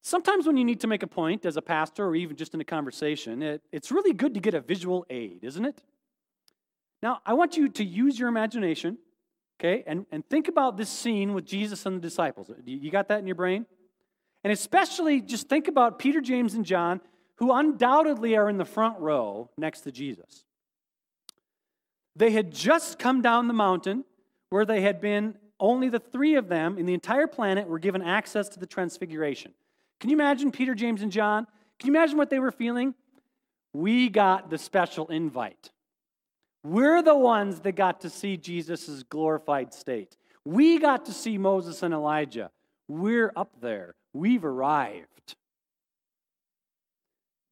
Sometimes, 0.01 0.47
when 0.47 0.57
you 0.57 0.65
need 0.65 0.81
to 0.81 0.87
make 0.87 1.03
a 1.03 1.07
point 1.07 1.45
as 1.45 1.59
a 1.59 1.63
pastor 1.63 2.07
or 2.07 2.17
even 2.17 2.37
just 2.37 2.55
in 2.55 2.61
a 2.63 2.65
conversation, 2.65 3.43
it, 3.43 3.61
it's 3.71 3.93
really 3.93 4.15
good 4.15 4.33
to 4.33 4.41
get 4.41 4.55
a 4.55 4.63
visual 4.63 5.05
aid, 5.11 5.41
isn't 5.43 5.65
it? 5.67 5.83
Now, 7.03 7.21
I 7.27 7.35
want 7.35 7.59
you 7.59 7.69
to 7.69 7.85
use 7.85 8.19
your 8.19 8.31
imagination, 8.31 8.97
okay, 9.59 9.85
and, 9.87 10.07
and 10.11 10.29
think 10.29 10.49
about 10.49 10.77
this 10.77 10.89
scene 10.89 11.35
with 11.35 11.45
Jesus 11.45 11.87
and 11.87 11.97
the 11.97 12.01
disciples. 12.01 12.51
You 12.65 12.91
got 12.91 13.09
that 13.09 13.19
in 13.19 13.27
your 13.27 13.37
brain? 13.37 13.67
And 14.45 14.53
especially 14.53 15.21
just 15.21 15.49
think 15.49 15.69
about 15.69 15.99
Peter, 15.99 16.21
James, 16.21 16.55
and 16.55 16.65
John 16.65 17.01
who 17.37 17.53
undoubtedly 17.53 18.37
are 18.37 18.49
in 18.49 18.57
the 18.57 18.65
front 18.65 18.99
row 18.99 19.51
next 19.57 19.83
to 19.83 19.93
Jesus. 19.93 20.45
They 22.15 22.31
had 22.31 22.51
just 22.51 22.99
come 22.99 23.21
down 23.23 23.47
the 23.47 23.55
mountain 23.55 24.05
where 24.49 24.65
they 24.65 24.81
had 24.81 25.01
been, 25.01 25.35
only 25.61 25.89
the 25.89 25.99
three 25.99 26.35
of 26.35 26.49
them 26.49 26.79
in 26.79 26.87
the 26.87 26.95
entire 26.95 27.27
planet 27.27 27.69
were 27.69 27.79
given 27.79 28.03
access 28.03 28.49
to 28.51 28.61
the 28.61 28.67
transfiguration. 28.67 29.53
Can 30.01 30.11
you 30.11 30.17
imagine 30.17 30.51
Peter, 30.51 30.75
James, 30.75 31.03
and 31.03 31.13
John? 31.13 31.47
Can 31.79 31.89
you 31.89 31.95
imagine 31.95 32.17
what 32.17 32.31
they 32.31 32.39
were 32.39 32.53
feeling? 32.53 32.95
We 33.73 34.09
got 34.09 34.49
the 34.49 34.59
special 34.59 35.07
invite. 35.09 35.71
We're 36.67 37.01
the 37.01 37.17
ones 37.17 37.61
that 37.61 37.77
got 37.77 38.01
to 38.01 38.11
see 38.11 38.37
Jesus' 38.37 39.05
glorified 39.05 39.73
state. 39.73 40.17
We 40.45 40.81
got 40.81 41.05
to 41.05 41.13
see 41.13 41.39
Moses 41.39 41.85
and 41.85 41.95
Elijah. 41.95 42.51
We're 42.89 43.33
up 43.37 43.61
there. 43.61 43.95
We've 44.13 44.45
arrived. 44.45 45.37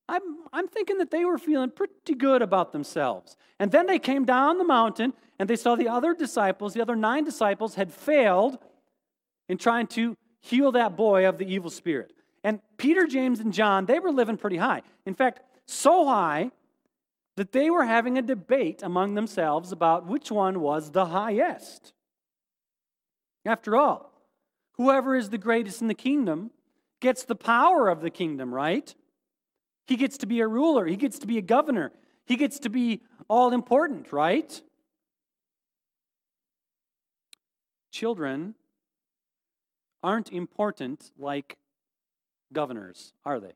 I'm, 0.09 0.21
I'm 0.53 0.67
thinking 0.67 0.99
that 0.99 1.13
they 1.13 1.25
were 1.25 1.39
feeling 1.39 1.71
pretty 1.71 2.15
good 2.17 2.43
about 2.43 2.73
themselves. 2.73 3.37
And 3.61 3.71
then 3.71 3.87
they 3.87 4.01
came 4.01 4.25
down 4.25 4.59
the 4.59 4.65
mountain 4.65 5.13
and 5.39 5.49
they 5.49 5.57
saw 5.57 5.77
the 5.77 5.89
other 5.89 6.13
disciples, 6.13 6.75
the 6.75 6.83
other 6.83 6.97
nine 6.97 7.23
disciples, 7.23 7.77
had 7.77 7.93
failed 7.93 8.59
in 9.49 9.59
trying 9.59 9.87
to 9.89 10.17
heal 10.41 10.73
that 10.73 10.97
boy 10.97 11.29
of 11.29 11.39
the 11.39 11.47
evil 11.47 11.71
spirit. 11.71 12.13
And 12.43 12.59
Peter, 12.79 13.07
James, 13.07 13.39
and 13.39 13.53
John, 13.53 13.87
they 13.87 14.01
were 14.01 14.11
living 14.11 14.39
pretty 14.39 14.57
high. 14.57 14.83
In 15.07 15.15
fact, 15.15 15.41
so 15.67 16.05
high 16.05 16.51
that 17.37 17.53
they 17.53 17.71
were 17.71 17.85
having 17.85 18.17
a 18.17 18.23
debate 18.23 18.83
among 18.83 19.15
themselves 19.15 19.73
about 19.73 20.07
which 20.07 20.31
one 20.31 20.61
was 20.61 20.91
the 20.91 21.07
highest. 21.07 21.93
After 23.45 23.77
all, 23.77 24.13
whoever 24.73 25.17
is 25.17 25.31
the 25.31 25.39
greatest 25.39 25.83
in 25.83 25.89
the 25.89 25.95
kingdom 25.95 26.51
gets 27.01 27.25
the 27.25 27.35
power 27.35 27.89
of 27.89 28.01
the 28.01 28.11
kingdom, 28.11 28.55
right? 28.55 28.95
He 29.87 29.97
gets 29.97 30.17
to 30.19 30.27
be 30.27 30.41
a 30.41 30.49
ruler, 30.49 30.87
he 30.87 30.97
gets 30.97 31.19
to 31.19 31.27
be 31.27 31.39
a 31.39 31.43
governor, 31.43 31.93
he 32.25 32.37
gets 32.37 32.59
to 32.61 32.71
be 32.71 33.03
all 33.29 33.53
important, 33.53 34.13
right? 34.13 34.63
Children 37.91 38.55
aren't 40.03 40.33
important 40.33 41.11
like 41.19 41.59
governors, 42.53 43.13
are 43.25 43.41
they? 43.41 43.53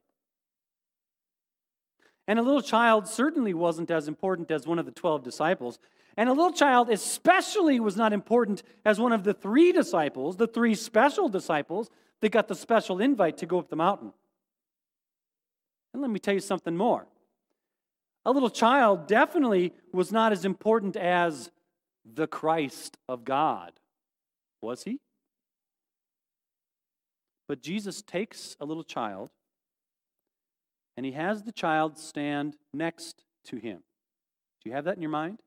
And 2.29 2.39
a 2.39 2.43
little 2.43 2.61
child 2.61 3.09
certainly 3.09 3.55
wasn't 3.55 3.91
as 3.91 4.07
important 4.07 4.51
as 4.51 4.67
one 4.67 4.79
of 4.79 4.85
the 4.85 4.93
12 4.93 5.25
disciples. 5.25 5.79
And 6.15 6.29
a 6.29 6.33
little 6.33 6.53
child 6.53 6.91
especially 6.91 7.81
was 7.81 7.97
not 7.97 8.13
important 8.13 8.63
as 8.85 9.01
one 9.01 9.13
of 9.13 9.25
the 9.25 9.33
three 9.33 9.73
disciples, 9.73 10.37
the 10.37 10.47
three 10.47 10.75
special 10.75 11.31
disciples 11.31 11.89
that 12.21 12.31
got 12.31 12.47
the 12.47 12.55
special 12.55 13.01
invite 13.01 13.39
to 13.39 13.47
go 13.47 13.59
up 13.59 13.71
the 13.71 13.77
mountain. 13.77 14.13
And 15.95 16.03
let 16.03 16.11
me 16.11 16.21
tell 16.21 16.35
you 16.35 16.41
something 16.41 16.77
more. 16.77 17.07
A 18.27 18.31
little 18.31 18.51
child 18.51 19.07
definitely 19.07 19.73
was 19.91 20.13
not 20.13 20.33
as 20.33 20.45
important 20.45 20.97
as 20.97 21.51
the 22.05 22.27
Christ 22.27 22.99
of 23.09 23.25
God, 23.25 23.73
was 24.61 24.83
he? 24.83 25.01
But 27.47 27.63
Jesus 27.63 28.03
takes 28.03 28.55
a 28.61 28.67
little 28.67 28.85
child 28.85 29.31
and 30.99 31.07
he 31.07 31.13
has 31.13 31.45
the 31.45 31.53
child 31.53 31.97
stand 31.97 32.57
next 32.75 33.23
to 33.45 33.55
him. 33.55 33.85
Do 34.61 34.69
you 34.69 34.75
have 34.75 34.85
that 34.87 34.97
in 34.97 35.01
your 35.01 35.13
mind? 35.13 35.39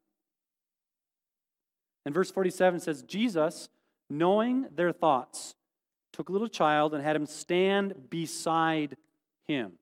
And 2.05 2.15
verse 2.15 2.31
47 2.31 2.79
says, 2.79 3.01
Jesus, 3.01 3.67
knowing 4.10 4.67
their 4.74 4.93
thoughts, 4.93 5.55
took 6.13 6.29
a 6.29 6.31
little 6.31 6.48
child 6.48 6.93
and 6.93 7.03
had 7.03 7.17
him 7.17 7.25
stand 7.25 8.10
beside 8.10 8.96
him. 9.46 9.74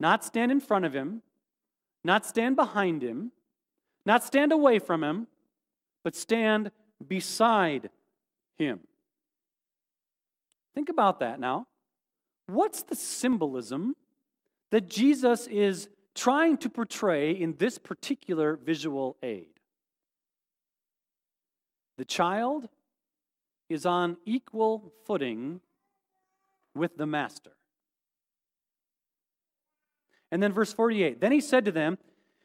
Not 0.00 0.24
stand 0.24 0.50
in 0.50 0.60
front 0.60 0.86
of 0.86 0.94
him, 0.94 1.20
not 2.02 2.24
stand 2.24 2.56
behind 2.56 3.02
him, 3.02 3.32
not 4.06 4.24
stand 4.24 4.52
away 4.52 4.78
from 4.78 5.04
him, 5.04 5.26
but 6.02 6.16
stand 6.16 6.70
beside 7.06 7.90
him. 8.56 8.80
Think 10.74 10.88
about 10.88 11.20
that 11.20 11.38
now. 11.38 11.66
What's 12.46 12.82
the 12.82 12.96
symbolism 12.96 13.96
that 14.70 14.88
Jesus 14.88 15.46
is 15.46 15.88
trying 16.14 16.56
to 16.58 16.68
portray 16.68 17.32
in 17.32 17.56
this 17.58 17.78
particular 17.78 18.56
visual 18.56 19.16
aid? 19.22 19.48
The 21.98 22.04
child 22.04 22.68
is 23.68 23.86
on 23.86 24.16
equal 24.24 24.92
footing 25.06 25.60
with 26.74 26.96
the 26.96 27.06
master. 27.06 27.52
And 30.30 30.42
then 30.42 30.52
verse 30.52 30.72
48 30.72 31.20
Then 31.20 31.32
he 31.32 31.40
said 31.40 31.64
to 31.64 31.72
them, 31.72 31.98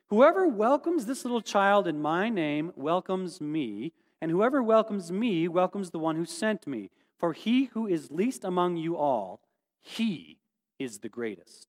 Whoever 0.08 0.48
welcomes 0.48 1.06
this 1.06 1.26
little 1.26 1.42
child 1.42 1.88
in 1.88 2.02
my 2.02 2.30
name 2.30 2.72
welcomes 2.76 3.42
me, 3.42 3.94
and 4.22 4.30
whoever 4.30 4.62
welcomes 4.62 5.12
me 5.12 5.48
welcomes 5.48 5.90
the 5.90 6.00
one 6.00 6.16
who 6.16 6.26
sent 6.26 6.68
me. 6.68 6.92
For 7.18 7.34
he 7.34 7.66
who 7.66 7.88
is 7.88 8.12
least 8.12 8.44
among 8.44 8.78
you 8.78 8.98
all, 8.98 9.40
he 9.82 10.40
is 10.78 11.00
the 11.00 11.10
greatest. 11.10 11.68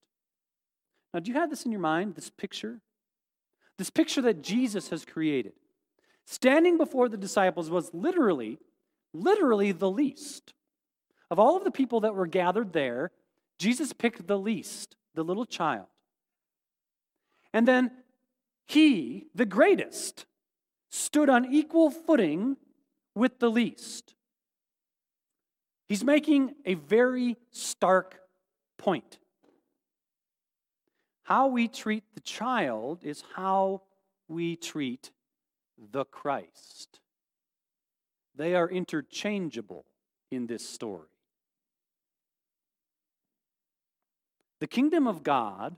Now, 1.12 1.20
do 1.20 1.30
you 1.30 1.38
have 1.38 1.50
this 1.50 1.64
in 1.64 1.72
your 1.72 1.80
mind, 1.80 2.14
this 2.14 2.30
picture? 2.30 2.80
This 3.78 3.90
picture 3.90 4.22
that 4.22 4.42
Jesus 4.42 4.88
has 4.90 5.04
created. 5.04 5.52
Standing 6.24 6.76
before 6.76 7.08
the 7.08 7.16
disciples 7.16 7.70
was 7.70 7.92
literally, 7.94 8.58
literally 9.12 9.72
the 9.72 9.90
least. 9.90 10.54
Of 11.30 11.38
all 11.38 11.56
of 11.56 11.64
the 11.64 11.70
people 11.70 12.00
that 12.00 12.14
were 12.14 12.26
gathered 12.26 12.72
there, 12.72 13.10
Jesus 13.58 13.92
picked 13.92 14.26
the 14.26 14.38
least, 14.38 14.96
the 15.14 15.24
little 15.24 15.46
child. 15.46 15.86
And 17.52 17.66
then 17.66 17.90
he, 18.66 19.26
the 19.34 19.46
greatest, 19.46 20.26
stood 20.90 21.28
on 21.30 21.52
equal 21.52 21.90
footing 21.90 22.56
with 23.14 23.38
the 23.38 23.50
least. 23.50 24.14
He's 25.88 26.04
making 26.04 26.54
a 26.64 26.74
very 26.74 27.36
stark 27.50 28.20
point. 28.76 29.18
How 31.26 31.48
we 31.48 31.66
treat 31.66 32.04
the 32.14 32.20
child 32.20 33.00
is 33.02 33.24
how 33.34 33.82
we 34.28 34.54
treat 34.54 35.10
the 35.76 36.04
Christ. 36.04 37.00
They 38.36 38.54
are 38.54 38.70
interchangeable 38.70 39.86
in 40.30 40.46
this 40.46 40.68
story. 40.68 41.08
The 44.60 44.68
kingdom 44.68 45.08
of 45.08 45.24
God 45.24 45.74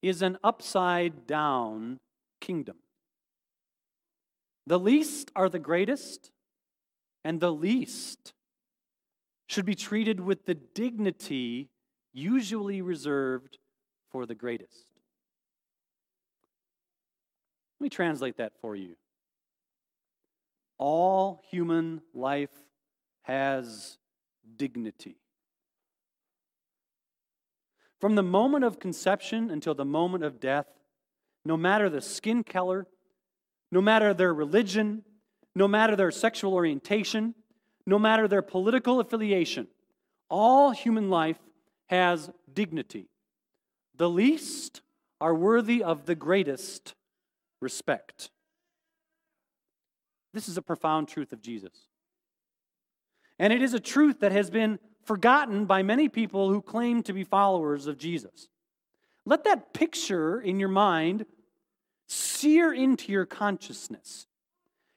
is 0.00 0.22
an 0.22 0.38
upside 0.42 1.26
down 1.26 2.00
kingdom. 2.40 2.76
The 4.66 4.78
least 4.78 5.30
are 5.36 5.50
the 5.50 5.58
greatest, 5.58 6.30
and 7.22 7.38
the 7.38 7.52
least 7.52 8.32
should 9.46 9.66
be 9.66 9.74
treated 9.74 10.20
with 10.20 10.46
the 10.46 10.54
dignity 10.54 11.68
usually 12.14 12.80
reserved 12.80 13.58
for 14.10 14.26
the 14.26 14.34
greatest. 14.34 14.86
Let 17.78 17.84
me 17.84 17.88
translate 17.90 18.38
that 18.38 18.52
for 18.60 18.74
you. 18.74 18.96
All 20.78 21.40
human 21.50 22.02
life 22.14 22.50
has 23.22 23.98
dignity. 24.56 25.16
From 28.00 28.14
the 28.14 28.22
moment 28.22 28.64
of 28.64 28.78
conception 28.78 29.50
until 29.50 29.74
the 29.74 29.84
moment 29.84 30.24
of 30.24 30.40
death, 30.40 30.66
no 31.44 31.56
matter 31.56 31.90
the 31.90 32.00
skin 32.00 32.44
color, 32.44 32.86
no 33.70 33.80
matter 33.80 34.14
their 34.14 34.32
religion, 34.32 35.04
no 35.54 35.68
matter 35.68 35.96
their 35.96 36.10
sexual 36.10 36.54
orientation, 36.54 37.34
no 37.86 37.98
matter 37.98 38.28
their 38.28 38.42
political 38.42 39.00
affiliation, 39.00 39.66
all 40.30 40.70
human 40.70 41.10
life 41.10 41.38
has 41.86 42.30
dignity. 42.52 43.08
The 43.98 44.08
least 44.08 44.80
are 45.20 45.34
worthy 45.34 45.82
of 45.82 46.06
the 46.06 46.14
greatest 46.14 46.94
respect. 47.60 48.30
This 50.32 50.48
is 50.48 50.56
a 50.56 50.62
profound 50.62 51.08
truth 51.08 51.32
of 51.32 51.42
Jesus. 51.42 51.72
And 53.40 53.52
it 53.52 53.60
is 53.60 53.74
a 53.74 53.80
truth 53.80 54.20
that 54.20 54.32
has 54.32 54.50
been 54.50 54.78
forgotten 55.04 55.64
by 55.64 55.82
many 55.82 56.08
people 56.08 56.50
who 56.50 56.62
claim 56.62 57.02
to 57.04 57.12
be 57.12 57.24
followers 57.24 57.86
of 57.86 57.98
Jesus. 57.98 58.48
Let 59.26 59.44
that 59.44 59.72
picture 59.72 60.40
in 60.40 60.60
your 60.60 60.68
mind 60.68 61.26
sear 62.06 62.72
into 62.72 63.10
your 63.10 63.26
consciousness. 63.26 64.26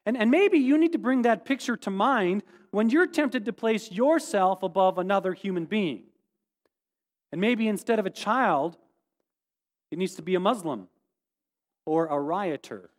And, 0.05 0.15
and 0.15 0.29
maybe 0.29 0.59
you 0.59 0.77
need 0.77 0.91
to 0.91 0.97
bring 0.97 1.23
that 1.23 1.45
picture 1.45 1.77
to 1.77 1.89
mind 1.89 2.43
when 2.71 2.89
you're 2.89 3.07
tempted 3.07 3.45
to 3.45 3.53
place 3.53 3.91
yourself 3.91 4.63
above 4.63 4.97
another 4.97 5.33
human 5.33 5.65
being. 5.65 6.03
And 7.31 7.41
maybe 7.41 7.67
instead 7.67 7.99
of 7.99 8.05
a 8.05 8.11
child, 8.11 8.77
it 9.91 9.97
needs 9.97 10.15
to 10.15 10.21
be 10.21 10.35
a 10.35 10.39
Muslim 10.39 10.87
or 11.85 12.07
a 12.07 12.19
rioter 12.19 12.89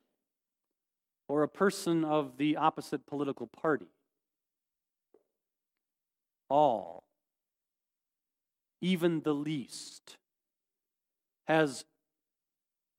or 1.26 1.42
a 1.42 1.48
person 1.48 2.04
of 2.04 2.36
the 2.36 2.56
opposite 2.56 3.06
political 3.06 3.46
party. 3.46 3.86
All, 6.50 7.04
even 8.82 9.22
the 9.22 9.32
least, 9.32 10.18
has 11.46 11.86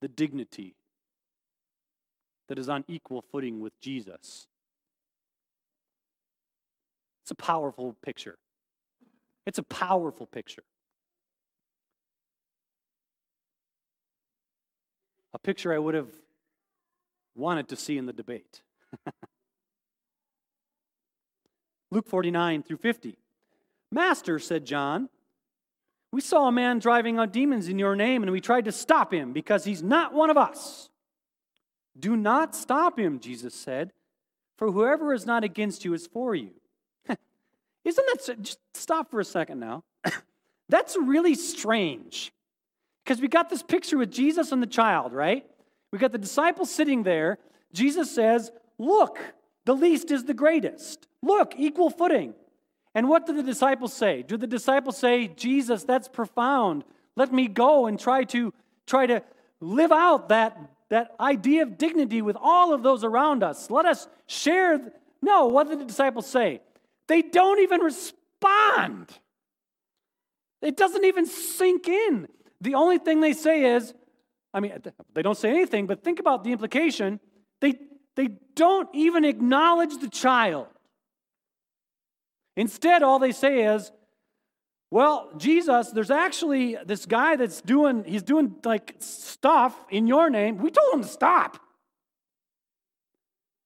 the 0.00 0.08
dignity 0.08 0.74
that 2.48 2.58
is 2.58 2.68
on 2.68 2.84
equal 2.88 3.22
footing 3.22 3.60
with 3.60 3.78
Jesus. 3.80 4.48
It's 7.22 7.30
a 7.30 7.36
powerful 7.36 7.96
picture. 8.04 8.36
It's 9.46 9.58
a 9.58 9.62
powerful 9.62 10.26
picture. 10.26 10.64
A 15.34 15.38
picture 15.38 15.74
I 15.74 15.78
would 15.78 15.94
have 15.94 16.08
wanted 17.34 17.68
to 17.68 17.76
see 17.76 17.98
in 17.98 18.06
the 18.06 18.12
debate. 18.12 18.62
Luke 21.90 22.08
49 22.08 22.62
through 22.62 22.78
50. 22.78 23.18
Master, 23.90 24.38
said 24.38 24.64
John, 24.64 25.08
we 26.12 26.20
saw 26.20 26.46
a 26.46 26.52
man 26.52 26.78
driving 26.78 27.18
out 27.18 27.32
demons 27.32 27.68
in 27.68 27.78
your 27.78 27.96
name, 27.96 28.22
and 28.22 28.30
we 28.30 28.40
tried 28.40 28.64
to 28.66 28.72
stop 28.72 29.12
him 29.12 29.32
because 29.32 29.64
he's 29.64 29.82
not 29.82 30.14
one 30.14 30.30
of 30.30 30.36
us. 30.36 30.88
Do 31.98 32.16
not 32.16 32.54
stop 32.54 32.98
him, 32.98 33.18
Jesus 33.18 33.54
said, 33.54 33.92
for 34.56 34.70
whoever 34.70 35.12
is 35.12 35.26
not 35.26 35.42
against 35.44 35.84
you 35.84 35.92
is 35.94 36.06
for 36.06 36.34
you. 36.34 36.50
Isn't 37.84 38.06
that, 38.06 38.42
just 38.42 38.58
stop 38.74 39.10
for 39.10 39.20
a 39.20 39.24
second 39.24 39.58
now. 39.58 39.82
That's 40.68 40.96
really 40.96 41.34
strange. 41.34 42.32
Because 43.04 43.20
we 43.20 43.28
got 43.28 43.50
this 43.50 43.62
picture 43.62 43.98
with 43.98 44.10
Jesus 44.10 44.50
and 44.50 44.62
the 44.62 44.66
child, 44.66 45.12
right? 45.12 45.44
We 45.92 45.98
got 45.98 46.12
the 46.12 46.18
disciples 46.18 46.70
sitting 46.70 47.02
there. 47.02 47.38
Jesus 47.72 48.10
says, 48.10 48.50
Look, 48.78 49.18
the 49.66 49.74
least 49.74 50.10
is 50.10 50.24
the 50.24 50.34
greatest. 50.34 51.06
Look, 51.22 51.54
equal 51.56 51.90
footing. 51.90 52.34
And 52.94 53.08
what 53.08 53.26
do 53.26 53.34
the 53.34 53.42
disciples 53.42 53.92
say? 53.92 54.22
Do 54.22 54.36
the 54.36 54.46
disciples 54.46 54.96
say, 54.96 55.28
Jesus, 55.28 55.84
that's 55.84 56.08
profound. 56.08 56.84
Let 57.16 57.32
me 57.32 57.48
go 57.48 57.86
and 57.86 57.98
try 57.98 58.24
to 58.24 58.52
try 58.86 59.06
to 59.06 59.22
live 59.60 59.92
out 59.92 60.28
that, 60.28 60.58
that 60.90 61.14
idea 61.18 61.62
of 61.62 61.78
dignity 61.78 62.22
with 62.22 62.36
all 62.40 62.72
of 62.72 62.82
those 62.82 63.04
around 63.04 63.42
us. 63.42 63.70
Let 63.70 63.86
us 63.86 64.08
share. 64.26 64.92
No, 65.22 65.46
what 65.46 65.68
did 65.68 65.80
the 65.80 65.84
disciples 65.84 66.26
say? 66.26 66.60
They 67.06 67.22
don't 67.22 67.60
even 67.60 67.80
respond. 67.80 69.08
It 70.62 70.76
doesn't 70.76 71.04
even 71.04 71.26
sink 71.26 71.88
in. 71.88 72.28
The 72.64 72.74
only 72.74 72.96
thing 72.96 73.20
they 73.20 73.34
say 73.34 73.76
is, 73.76 73.92
I 74.54 74.60
mean, 74.60 74.72
they 75.12 75.20
don't 75.20 75.36
say 75.36 75.50
anything, 75.50 75.86
but 75.86 76.02
think 76.02 76.18
about 76.18 76.44
the 76.44 76.50
implication. 76.50 77.20
They, 77.60 77.74
they 78.16 78.28
don't 78.56 78.88
even 78.94 79.26
acknowledge 79.26 79.98
the 80.00 80.08
child. 80.08 80.68
Instead, 82.56 83.02
all 83.02 83.18
they 83.18 83.32
say 83.32 83.64
is, 83.74 83.92
well, 84.90 85.30
Jesus, 85.36 85.90
there's 85.90 86.10
actually 86.10 86.78
this 86.86 87.04
guy 87.04 87.36
that's 87.36 87.60
doing, 87.60 88.02
he's 88.04 88.22
doing 88.22 88.54
like 88.64 88.94
stuff 88.98 89.74
in 89.90 90.06
your 90.06 90.30
name. 90.30 90.56
We 90.56 90.70
told 90.70 90.94
him 90.94 91.02
to 91.02 91.08
stop. 91.08 91.58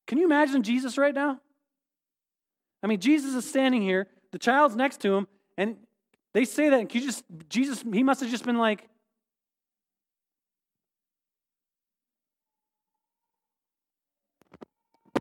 Can 0.08 0.18
you 0.18 0.24
imagine 0.24 0.64
Jesus 0.64 0.98
right 0.98 1.14
now? 1.14 1.38
I 2.82 2.88
mean, 2.88 2.98
Jesus 2.98 3.34
is 3.34 3.48
standing 3.48 3.82
here, 3.82 4.08
the 4.32 4.38
child's 4.38 4.74
next 4.74 5.00
to 5.02 5.14
him, 5.14 5.28
and 5.56 5.76
they 6.38 6.44
say 6.44 6.68
that, 6.68 6.78
and 6.78 6.94
you 6.94 7.00
just, 7.00 7.24
Jesus, 7.48 7.82
he 7.92 8.04
must 8.04 8.20
have 8.20 8.30
just 8.30 8.44
been 8.44 8.58
like, 8.58 8.88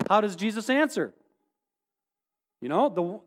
How 0.07 0.21
does 0.21 0.35
Jesus 0.35 0.69
answer? 0.69 1.15
You 2.61 2.69
know, 2.69 2.87
the, 2.89 3.19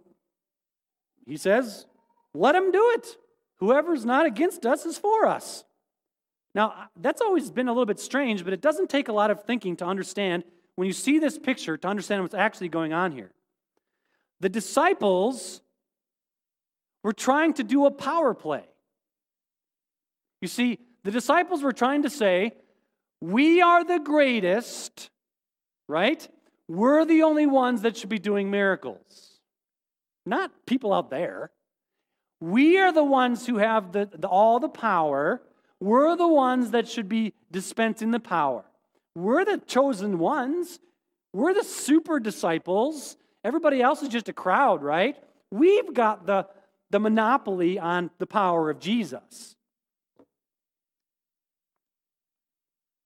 he 1.26 1.36
says, 1.36 1.84
let 2.32 2.54
him 2.54 2.70
do 2.70 2.92
it. 2.94 3.16
Whoever's 3.56 4.04
not 4.04 4.24
against 4.24 4.64
us 4.64 4.86
is 4.86 4.96
for 4.96 5.26
us. 5.26 5.64
Now, 6.54 6.90
that's 6.96 7.20
always 7.20 7.50
been 7.50 7.66
a 7.66 7.72
little 7.72 7.86
bit 7.86 7.98
strange, 7.98 8.44
but 8.44 8.52
it 8.52 8.60
doesn't 8.60 8.88
take 8.88 9.08
a 9.08 9.12
lot 9.12 9.32
of 9.32 9.42
thinking 9.42 9.74
to 9.78 9.84
understand 9.84 10.44
when 10.76 10.86
you 10.86 10.92
see 10.92 11.18
this 11.18 11.40
picture 11.40 11.76
to 11.76 11.88
understand 11.88 12.22
what's 12.22 12.34
actually 12.34 12.68
going 12.68 12.92
on 12.92 13.10
here. 13.10 13.32
The 14.38 14.48
disciples 14.48 15.60
were 17.02 17.12
trying 17.12 17.54
to 17.54 17.64
do 17.64 17.86
a 17.86 17.90
power 17.90 18.34
play. 18.34 18.64
You 20.40 20.48
see, 20.48 20.78
the 21.04 21.10
disciples 21.10 21.62
were 21.62 21.72
trying 21.72 22.02
to 22.02 22.10
say, 22.10 22.52
We 23.20 23.60
are 23.60 23.84
the 23.84 23.98
greatest, 23.98 25.10
right? 25.88 26.26
We're 26.68 27.04
the 27.04 27.22
only 27.24 27.46
ones 27.46 27.82
that 27.82 27.96
should 27.96 28.08
be 28.08 28.18
doing 28.18 28.50
miracles, 28.50 29.40
not 30.24 30.52
people 30.66 30.92
out 30.92 31.10
there. 31.10 31.50
We 32.40 32.78
are 32.78 32.92
the 32.92 33.04
ones 33.04 33.46
who 33.46 33.58
have 33.58 33.92
the, 33.92 34.08
the, 34.16 34.28
all 34.28 34.60
the 34.60 34.68
power. 34.68 35.42
We're 35.78 36.16
the 36.16 36.28
ones 36.28 36.70
that 36.70 36.88
should 36.88 37.08
be 37.08 37.34
dispensing 37.50 38.12
the 38.12 38.20
power. 38.20 38.64
We're 39.14 39.44
the 39.44 39.58
chosen 39.58 40.18
ones. 40.18 40.78
We're 41.32 41.54
the 41.54 41.64
super 41.64 42.18
disciples. 42.18 43.16
Everybody 43.44 43.82
else 43.82 44.02
is 44.02 44.08
just 44.08 44.28
a 44.28 44.32
crowd, 44.32 44.82
right? 44.82 45.16
We've 45.50 45.92
got 45.92 46.26
the, 46.26 46.46
the 46.90 47.00
monopoly 47.00 47.78
on 47.78 48.10
the 48.18 48.26
power 48.26 48.70
of 48.70 48.80
Jesus. 48.80 49.56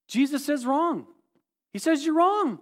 Jesus 0.09 0.45
says 0.45 0.65
wrong. 0.65 1.07
He 1.73 1.79
says 1.79 2.05
you're 2.05 2.15
wrong. 2.15 2.61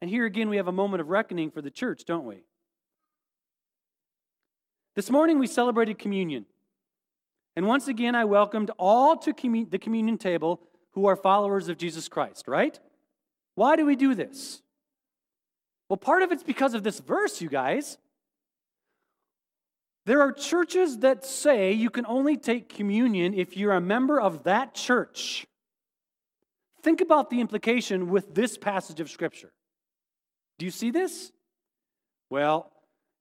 And 0.00 0.10
here 0.10 0.26
again, 0.26 0.48
we 0.48 0.56
have 0.56 0.68
a 0.68 0.72
moment 0.72 1.00
of 1.00 1.08
reckoning 1.08 1.50
for 1.50 1.62
the 1.62 1.70
church, 1.70 2.04
don't 2.04 2.24
we? 2.24 2.42
This 4.94 5.10
morning 5.10 5.38
we 5.38 5.46
celebrated 5.46 5.98
communion. 5.98 6.46
And 7.56 7.66
once 7.66 7.88
again, 7.88 8.14
I 8.14 8.24
welcomed 8.24 8.70
all 8.78 9.16
to 9.18 9.32
commun- 9.32 9.68
the 9.70 9.78
communion 9.78 10.18
table 10.18 10.60
who 10.92 11.06
are 11.06 11.16
followers 11.16 11.68
of 11.68 11.76
Jesus 11.76 12.08
Christ, 12.08 12.48
right? 12.48 12.78
Why 13.54 13.76
do 13.76 13.84
we 13.84 13.96
do 13.96 14.14
this? 14.14 14.62
Well, 15.88 15.96
part 15.96 16.22
of 16.22 16.32
it's 16.32 16.42
because 16.42 16.74
of 16.74 16.82
this 16.82 17.00
verse, 17.00 17.40
you 17.40 17.48
guys. 17.48 17.98
There 20.06 20.20
are 20.20 20.32
churches 20.32 20.98
that 20.98 21.26
say 21.26 21.72
you 21.72 21.90
can 21.90 22.06
only 22.06 22.36
take 22.36 22.68
communion 22.68 23.34
if 23.34 23.56
you're 23.56 23.72
a 23.72 23.80
member 23.80 24.20
of 24.20 24.44
that 24.44 24.72
church. 24.72 25.46
Think 26.82 27.00
about 27.00 27.28
the 27.28 27.40
implication 27.40 28.08
with 28.08 28.32
this 28.32 28.56
passage 28.56 29.00
of 29.00 29.10
Scripture. 29.10 29.52
Do 30.58 30.64
you 30.64 30.70
see 30.70 30.92
this? 30.92 31.32
Well, 32.30 32.70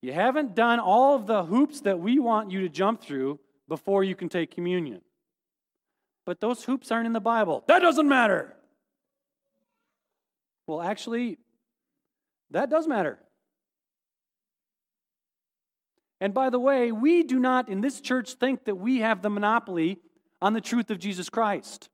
you 0.04 0.14
haven't 0.14 0.54
done 0.54 0.80
all 0.80 1.16
of 1.16 1.26
the 1.26 1.44
hoops 1.44 1.82
that 1.82 2.00
we 2.00 2.20
want 2.20 2.52
you 2.52 2.62
to 2.62 2.70
jump 2.70 3.02
through 3.02 3.40
before 3.68 4.04
you 4.04 4.16
can 4.16 4.30
take 4.30 4.52
communion. 4.54 5.02
But 6.24 6.40
those 6.40 6.64
hoops 6.64 6.92
aren't 6.92 7.08
in 7.08 7.14
the 7.14 7.20
Bible. 7.20 7.64
That 7.68 7.80
doesn't 7.80 8.08
matter. 8.08 8.54
Well, 10.68 10.84
actually, 10.84 11.40
that 12.52 12.70
does 12.70 12.88
matter. 12.88 13.18
And 16.22 16.34
by 16.34 16.50
the 16.50 16.60
way, 16.60 16.92
we 16.92 17.24
do 17.24 17.40
not 17.40 17.70
in 17.70 17.82
this 17.82 18.00
church 18.00 18.34
think 18.34 18.66
that 18.66 18.76
we 18.76 19.00
have 19.00 19.22
the 19.22 19.30
monopoly 19.30 20.00
on 20.42 20.54
the 20.54 20.62
truth 20.62 20.90
of 20.90 21.00
Jesus 21.00 21.30
Christ. 21.30 21.90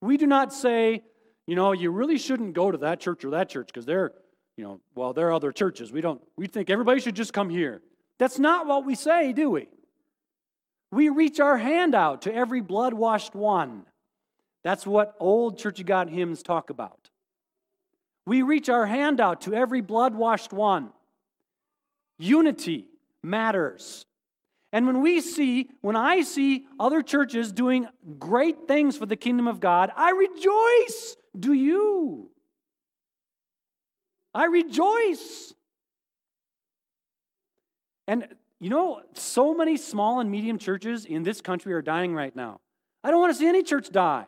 We 0.00 0.16
do 0.16 0.26
not 0.26 0.52
say, 0.52 1.02
you 1.46 1.54
know, 1.54 1.72
you 1.72 1.90
really 1.90 2.18
shouldn't 2.18 2.54
go 2.54 2.70
to 2.70 2.78
that 2.78 3.00
church 3.00 3.24
or 3.24 3.30
that 3.30 3.48
church 3.48 3.68
because 3.68 3.86
they're 3.86 4.12
you 4.60 4.66
know, 4.66 4.80
well, 4.94 5.14
there 5.14 5.28
are 5.28 5.32
other 5.32 5.52
churches. 5.52 5.90
We 5.90 6.02
don't, 6.02 6.20
we 6.36 6.46
think 6.46 6.68
everybody 6.68 7.00
should 7.00 7.16
just 7.16 7.32
come 7.32 7.48
here. 7.48 7.80
That's 8.18 8.38
not 8.38 8.66
what 8.66 8.84
we 8.84 8.94
say, 8.94 9.32
do 9.32 9.48
we? 9.48 9.68
We 10.92 11.08
reach 11.08 11.40
our 11.40 11.56
hand 11.56 11.94
out 11.94 12.22
to 12.22 12.34
every 12.34 12.60
blood 12.60 12.92
washed 12.92 13.34
one. 13.34 13.86
That's 14.62 14.86
what 14.86 15.14
old 15.18 15.58
Church 15.58 15.80
of 15.80 15.86
God 15.86 16.10
hymns 16.10 16.42
talk 16.42 16.68
about. 16.68 17.08
We 18.26 18.42
reach 18.42 18.68
our 18.68 18.84
hand 18.84 19.18
out 19.18 19.40
to 19.42 19.54
every 19.54 19.80
blood 19.80 20.14
washed 20.14 20.52
one. 20.52 20.90
Unity 22.20 22.86
matters. 23.22 24.04
And 24.72 24.86
when 24.86 25.00
we 25.00 25.20
see, 25.20 25.70
when 25.80 25.96
I 25.96 26.20
see 26.20 26.66
other 26.78 27.02
churches 27.02 27.50
doing 27.50 27.88
great 28.18 28.68
things 28.68 28.96
for 28.96 29.06
the 29.06 29.16
kingdom 29.16 29.48
of 29.48 29.58
God, 29.58 29.90
I 29.96 30.10
rejoice. 30.10 31.16
Do 31.38 31.52
you? 31.52 32.30
I 34.34 34.44
rejoice. 34.44 35.54
And 38.06 38.28
you 38.60 38.68
know, 38.68 39.00
so 39.14 39.54
many 39.54 39.78
small 39.78 40.20
and 40.20 40.30
medium 40.30 40.58
churches 40.58 41.06
in 41.06 41.22
this 41.22 41.40
country 41.40 41.72
are 41.72 41.82
dying 41.82 42.14
right 42.14 42.36
now. 42.36 42.60
I 43.02 43.10
don't 43.10 43.20
want 43.20 43.32
to 43.32 43.38
see 43.38 43.48
any 43.48 43.62
church 43.62 43.90
die. 43.90 44.26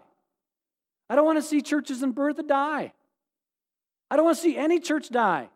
I 1.10 1.14
don't 1.14 1.26
want 1.26 1.38
to 1.38 1.42
see 1.42 1.60
churches 1.60 2.02
in 2.02 2.12
Bertha 2.12 2.42
die. 2.42 2.94
I 4.10 4.16
don't 4.16 4.24
want 4.24 4.38
to 4.38 4.42
see 4.42 4.56
any 4.56 4.80
church 4.80 5.10
die. 5.10 5.50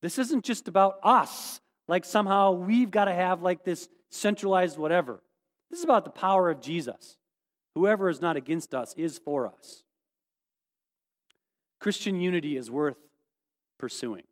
This 0.00 0.18
isn't 0.18 0.44
just 0.44 0.68
about 0.68 0.98
us, 1.02 1.60
like 1.86 2.04
somehow 2.04 2.52
we've 2.52 2.90
got 2.90 3.06
to 3.06 3.14
have 3.14 3.42
like 3.42 3.64
this 3.64 3.88
centralized 4.10 4.78
whatever. 4.78 5.20
This 5.70 5.80
is 5.80 5.84
about 5.84 6.04
the 6.04 6.10
power 6.10 6.50
of 6.50 6.60
Jesus. 6.60 7.16
Whoever 7.74 8.08
is 8.08 8.20
not 8.20 8.36
against 8.36 8.74
us 8.74 8.94
is 8.96 9.18
for 9.18 9.46
us. 9.46 9.82
Christian 11.80 12.20
unity 12.20 12.56
is 12.56 12.70
worth 12.70 12.96
pursuing. 13.78 14.24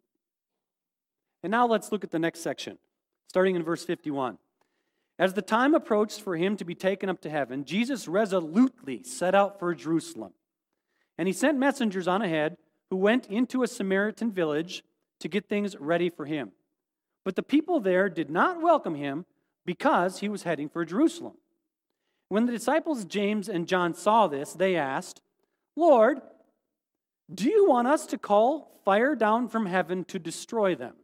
And 1.42 1.50
now 1.50 1.66
let's 1.66 1.92
look 1.92 2.02
at 2.02 2.10
the 2.10 2.18
next 2.18 2.40
section, 2.40 2.78
starting 3.28 3.54
in 3.54 3.62
verse 3.62 3.84
51. 3.84 4.38
As 5.18 5.34
the 5.34 5.42
time 5.42 5.74
approached 5.74 6.20
for 6.20 6.36
him 6.36 6.56
to 6.56 6.64
be 6.64 6.74
taken 6.74 7.08
up 7.08 7.20
to 7.22 7.30
heaven, 7.30 7.64
Jesus 7.64 8.08
resolutely 8.08 9.02
set 9.02 9.34
out 9.34 9.58
for 9.58 9.74
Jerusalem. 9.74 10.32
And 11.16 11.28
he 11.28 11.32
sent 11.32 11.58
messengers 11.58 12.08
on 12.08 12.20
ahead 12.20 12.56
who 12.90 12.96
went 12.96 13.26
into 13.26 13.62
a 13.62 13.68
Samaritan 13.68 14.30
village 14.30 14.82
to 15.20 15.28
get 15.28 15.48
things 15.48 15.76
ready 15.78 16.10
for 16.10 16.26
him. 16.26 16.52
But 17.24 17.36
the 17.36 17.42
people 17.42 17.80
there 17.80 18.08
did 18.08 18.30
not 18.30 18.60
welcome 18.60 18.94
him 18.94 19.26
because 19.64 20.20
he 20.20 20.28
was 20.28 20.44
heading 20.44 20.68
for 20.68 20.84
Jerusalem. 20.84 21.34
When 22.28 22.46
the 22.46 22.52
disciples 22.52 23.04
James 23.04 23.48
and 23.48 23.66
John 23.66 23.94
saw 23.94 24.26
this, 24.26 24.52
they 24.52 24.76
asked, 24.76 25.20
Lord, 25.76 26.20
do 27.32 27.48
you 27.48 27.68
want 27.68 27.88
us 27.88 28.06
to 28.06 28.18
call 28.18 28.80
fire 28.84 29.14
down 29.14 29.48
from 29.48 29.66
heaven 29.66 30.04
to 30.04 30.18
destroy 30.18 30.74
them? 30.74 30.94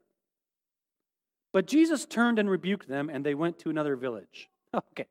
But 1.52 1.66
Jesus 1.66 2.06
turned 2.06 2.38
and 2.38 2.48
rebuked 2.48 2.88
them, 2.88 3.10
and 3.10 3.24
they 3.24 3.34
went 3.34 3.58
to 3.60 3.70
another 3.70 3.96
village. 3.96 4.48
Okay, 4.74 5.04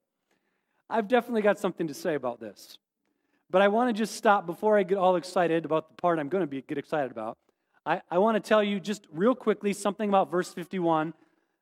I've 0.89 1.07
definitely 1.07 1.43
got 1.43 1.59
something 1.59 1.87
to 1.87 1.93
say 1.93 2.15
about 2.15 2.39
this. 2.39 2.79
But 3.51 3.61
I 3.61 3.67
want 3.67 3.89
to 3.89 3.93
just 3.93 4.15
stop 4.15 4.47
before 4.47 4.75
I 4.75 4.81
get 4.81 4.97
all 4.97 5.17
excited 5.17 5.65
about 5.65 5.89
the 5.89 5.93
part 6.01 6.17
I'm 6.17 6.29
going 6.29 6.41
to 6.41 6.47
be, 6.47 6.63
get 6.63 6.79
excited 6.79 7.11
about. 7.11 7.37
I, 7.85 8.01
I 8.09 8.17
want 8.19 8.35
to 8.35 8.47
tell 8.47 8.63
you 8.63 8.79
just 8.79 9.07
real 9.11 9.35
quickly 9.35 9.73
something 9.73 10.09
about 10.09 10.29
verse 10.29 10.53
51 10.53 11.13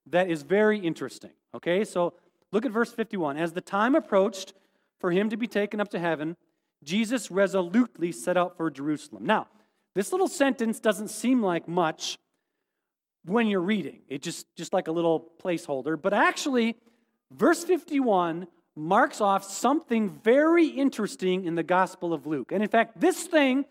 that 0.08 0.30
is 0.30 0.44
very 0.44 0.80
interesting. 0.80 1.32
Okay, 1.56 1.86
so 1.86 2.14
look 2.52 2.66
at 2.66 2.72
verse 2.72 2.92
51. 2.92 3.38
As 3.38 3.54
the 3.54 3.62
time 3.62 3.96
approached 3.96 4.54
for 5.00 5.12
him 5.12 5.30
to 5.30 5.38
be 5.38 5.48
taken 5.48 5.80
up 5.80 5.90
to 5.90 6.00
heaven, 6.00 6.36
Jesus 6.84 7.32
resolutely 7.32 8.12
set 8.12 8.38
out 8.38 8.58
for 8.58 8.70
Jerusalem. 8.70 9.26
Now, 9.26 9.48
this 9.96 10.12
little 10.12 10.28
sentence 10.28 10.80
doesn't 10.80 11.10
seem 11.10 11.42
like 11.42 11.68
much 11.68 12.18
when 13.26 13.48
you're 13.48 13.62
reading. 13.62 14.00
It 14.08 14.22
just 14.22 14.46
just 14.56 14.74
like 14.74 14.88
a 14.88 14.92
little 14.92 15.32
placeholder, 15.44 16.00
but 16.02 16.14
actually 16.14 16.76
verse 17.32 17.64
51 17.64 18.48
marks 18.76 19.20
off 19.20 19.44
something 19.44 20.10
very 20.24 20.68
interesting 20.68 21.46
in 21.46 21.56
the 21.56 21.64
Gospel 21.64 22.14
of 22.14 22.26
Luke. 22.26 22.52
And 22.52 22.64
in 22.64 22.70
fact, 22.70 23.00
this 23.00 23.24
thing 23.24 23.66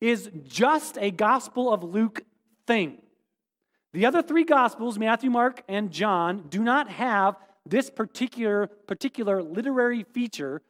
is 0.00 0.30
just 0.46 0.96
a 0.98 1.10
Gospel 1.10 1.72
of 1.72 1.82
Luke 1.82 2.22
thing. 2.66 2.98
The 3.92 4.06
other 4.06 4.22
three 4.22 4.44
Gospels, 4.44 4.98
Matthew, 4.98 5.30
Mark, 5.30 5.62
and 5.68 5.90
John, 5.90 6.46
do 6.48 6.62
not 6.62 6.88
have 6.88 7.36
this 7.66 7.90
particular, 7.90 8.68
particular 8.86 9.42
literary 9.42 10.04
feature 10.04 10.62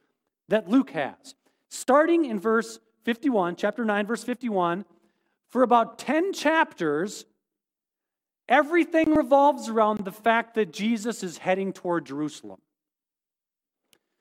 that 0.49 0.69
Luke 0.69 0.91
has. 0.91 1.35
Starting 1.69 2.25
in 2.25 2.41
verse 2.41 2.81
51, 3.05 3.57
chapter 3.57 3.85
9, 3.85 4.07
verse 4.07 4.25
51, 4.25 4.85
for 5.51 5.63
about 5.63 5.99
10 5.99 6.33
chapters, 6.33 7.25
everything 8.49 9.15
revolves 9.15 9.69
around 9.69 10.05
the 10.05 10.13
fact 10.13 10.55
that 10.55 10.73
Jesus 10.73 11.23
is 11.23 11.39
heading 11.39 11.73
toward 11.73 12.07
Jerusalem. 12.07 12.61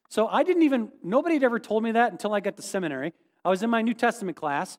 So 0.10 0.28
I 0.28 0.44
didn't 0.44 0.64
even, 0.64 0.92
nobody 1.04 1.36
had 1.36 1.44
ever 1.44 1.60
told 1.60 1.84
me 1.84 1.92
that 1.92 2.12
until 2.12 2.34
I 2.34 2.40
got 2.40 2.58
to 2.58 2.64
seminary. 2.64 3.14
I 3.46 3.50
was 3.50 3.64
in 3.64 3.70
my 3.70 3.82
New 3.82 3.94
Testament 3.94 4.38
class, 4.38 4.78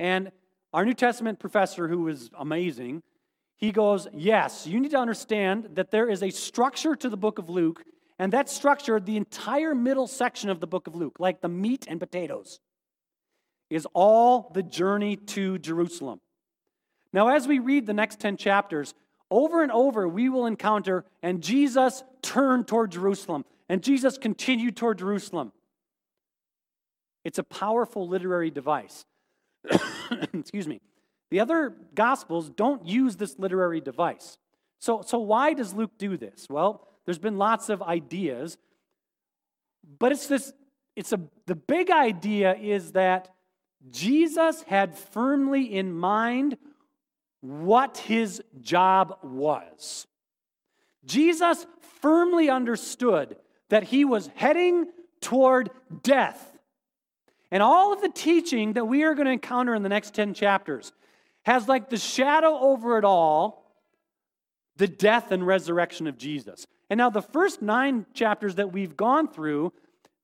and 0.00 0.32
our 0.72 0.86
New 0.86 0.94
Testament 0.94 1.38
professor, 1.38 1.86
who 1.86 1.98
was 1.98 2.30
amazing, 2.38 3.02
he 3.58 3.70
goes, 3.70 4.08
Yes, 4.14 4.66
you 4.66 4.80
need 4.80 4.92
to 4.92 4.98
understand 4.98 5.68
that 5.74 5.90
there 5.90 6.08
is 6.08 6.22
a 6.22 6.30
structure 6.30 6.96
to 6.96 7.10
the 7.10 7.18
book 7.18 7.38
of 7.38 7.50
Luke, 7.50 7.84
and 8.18 8.32
that 8.32 8.48
structure, 8.48 8.98
the 8.98 9.18
entire 9.18 9.74
middle 9.74 10.06
section 10.06 10.48
of 10.48 10.58
the 10.58 10.66
book 10.66 10.86
of 10.86 10.94
Luke, 10.94 11.16
like 11.20 11.42
the 11.42 11.50
meat 11.50 11.84
and 11.86 12.00
potatoes, 12.00 12.60
is 13.68 13.86
all 13.92 14.50
the 14.54 14.62
journey 14.62 15.16
to 15.16 15.58
Jerusalem. 15.58 16.20
Now, 17.12 17.28
as 17.28 17.46
we 17.46 17.58
read 17.58 17.84
the 17.84 17.92
next 17.92 18.20
10 18.20 18.38
chapters, 18.38 18.94
over 19.30 19.62
and 19.62 19.70
over 19.70 20.08
we 20.08 20.30
will 20.30 20.46
encounter, 20.46 21.04
and 21.22 21.42
Jesus 21.42 22.04
turned 22.22 22.66
toward 22.66 22.92
Jerusalem, 22.92 23.44
and 23.68 23.82
Jesus 23.82 24.16
continued 24.16 24.78
toward 24.78 24.98
Jerusalem. 24.98 25.52
It's 27.22 27.38
a 27.38 27.44
powerful 27.44 28.08
literary 28.08 28.50
device. 28.50 29.04
Excuse 30.32 30.66
me. 30.66 30.80
The 31.30 31.40
other 31.40 31.74
gospels 31.94 32.50
don't 32.50 32.86
use 32.86 33.16
this 33.16 33.38
literary 33.38 33.80
device. 33.80 34.38
So, 34.80 35.02
so 35.02 35.18
why 35.18 35.52
does 35.52 35.74
Luke 35.74 35.92
do 35.98 36.16
this? 36.16 36.46
Well, 36.50 36.88
there's 37.04 37.18
been 37.18 37.38
lots 37.38 37.68
of 37.68 37.82
ideas, 37.82 38.58
but 39.98 40.12
it's 40.12 40.26
this 40.26 40.52
it's 40.96 41.12
a 41.12 41.20
the 41.46 41.54
big 41.54 41.90
idea 41.90 42.54
is 42.54 42.92
that 42.92 43.28
Jesus 43.90 44.62
had 44.62 44.98
firmly 44.98 45.74
in 45.74 45.92
mind 45.92 46.58
what 47.40 47.98
his 47.98 48.42
job 48.60 49.18
was. 49.22 50.06
Jesus 51.04 51.66
firmly 52.00 52.50
understood 52.50 53.36
that 53.70 53.84
he 53.84 54.04
was 54.04 54.30
heading 54.34 54.86
toward 55.20 55.70
death. 56.02 56.49
And 57.50 57.62
all 57.62 57.92
of 57.92 58.00
the 58.00 58.08
teaching 58.08 58.74
that 58.74 58.86
we 58.86 59.02
are 59.02 59.14
going 59.14 59.26
to 59.26 59.32
encounter 59.32 59.74
in 59.74 59.82
the 59.82 59.88
next 59.88 60.14
10 60.14 60.34
chapters 60.34 60.92
has 61.42 61.68
like 61.68 61.90
the 61.90 61.96
shadow 61.96 62.58
over 62.58 62.98
it 62.98 63.04
all 63.04 63.60
the 64.76 64.88
death 64.88 65.30
and 65.30 65.46
resurrection 65.46 66.06
of 66.06 66.16
Jesus. 66.16 66.66
And 66.88 66.98
now, 66.98 67.10
the 67.10 67.22
first 67.22 67.60
nine 67.62 68.06
chapters 68.14 68.56
that 68.56 68.72
we've 68.72 68.96
gone 68.96 69.28
through, 69.28 69.72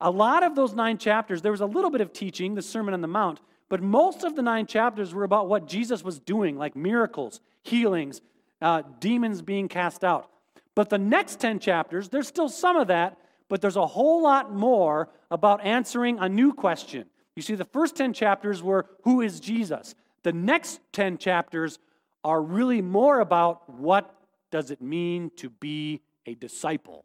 a 0.00 0.10
lot 0.10 0.42
of 0.42 0.56
those 0.56 0.74
nine 0.74 0.98
chapters, 0.98 1.42
there 1.42 1.52
was 1.52 1.60
a 1.60 1.66
little 1.66 1.90
bit 1.90 2.00
of 2.00 2.12
teaching, 2.12 2.54
the 2.54 2.62
Sermon 2.62 2.94
on 2.94 3.02
the 3.02 3.06
Mount, 3.06 3.40
but 3.68 3.82
most 3.82 4.24
of 4.24 4.34
the 4.34 4.42
nine 4.42 4.66
chapters 4.66 5.14
were 5.14 5.24
about 5.24 5.48
what 5.48 5.68
Jesus 5.68 6.02
was 6.02 6.18
doing, 6.18 6.56
like 6.56 6.74
miracles, 6.74 7.40
healings, 7.62 8.20
uh, 8.62 8.82
demons 8.98 9.42
being 9.42 9.68
cast 9.68 10.04
out. 10.04 10.30
But 10.74 10.90
the 10.90 10.98
next 10.98 11.38
10 11.40 11.58
chapters, 11.58 12.08
there's 12.08 12.28
still 12.28 12.48
some 12.48 12.76
of 12.76 12.88
that, 12.88 13.18
but 13.48 13.60
there's 13.60 13.76
a 13.76 13.86
whole 13.86 14.22
lot 14.22 14.54
more 14.54 15.08
about 15.30 15.64
answering 15.64 16.18
a 16.18 16.28
new 16.28 16.52
question. 16.52 17.06
You 17.37 17.42
see, 17.42 17.55
the 17.55 17.64
first 17.64 17.94
10 17.96 18.14
chapters 18.14 18.62
were 18.62 18.87
who 19.05 19.20
is 19.20 19.38
Jesus? 19.38 19.94
The 20.22 20.33
next 20.33 20.81
10 20.92 21.18
chapters 21.18 21.79
are 22.25 22.42
really 22.42 22.83
more 22.83 23.20
about 23.20 23.68
what 23.70 24.12
does 24.51 24.70
it 24.70 24.81
mean 24.81 25.31
to 25.37 25.51
be 25.51 26.01
a 26.25 26.35
disciple 26.35 27.05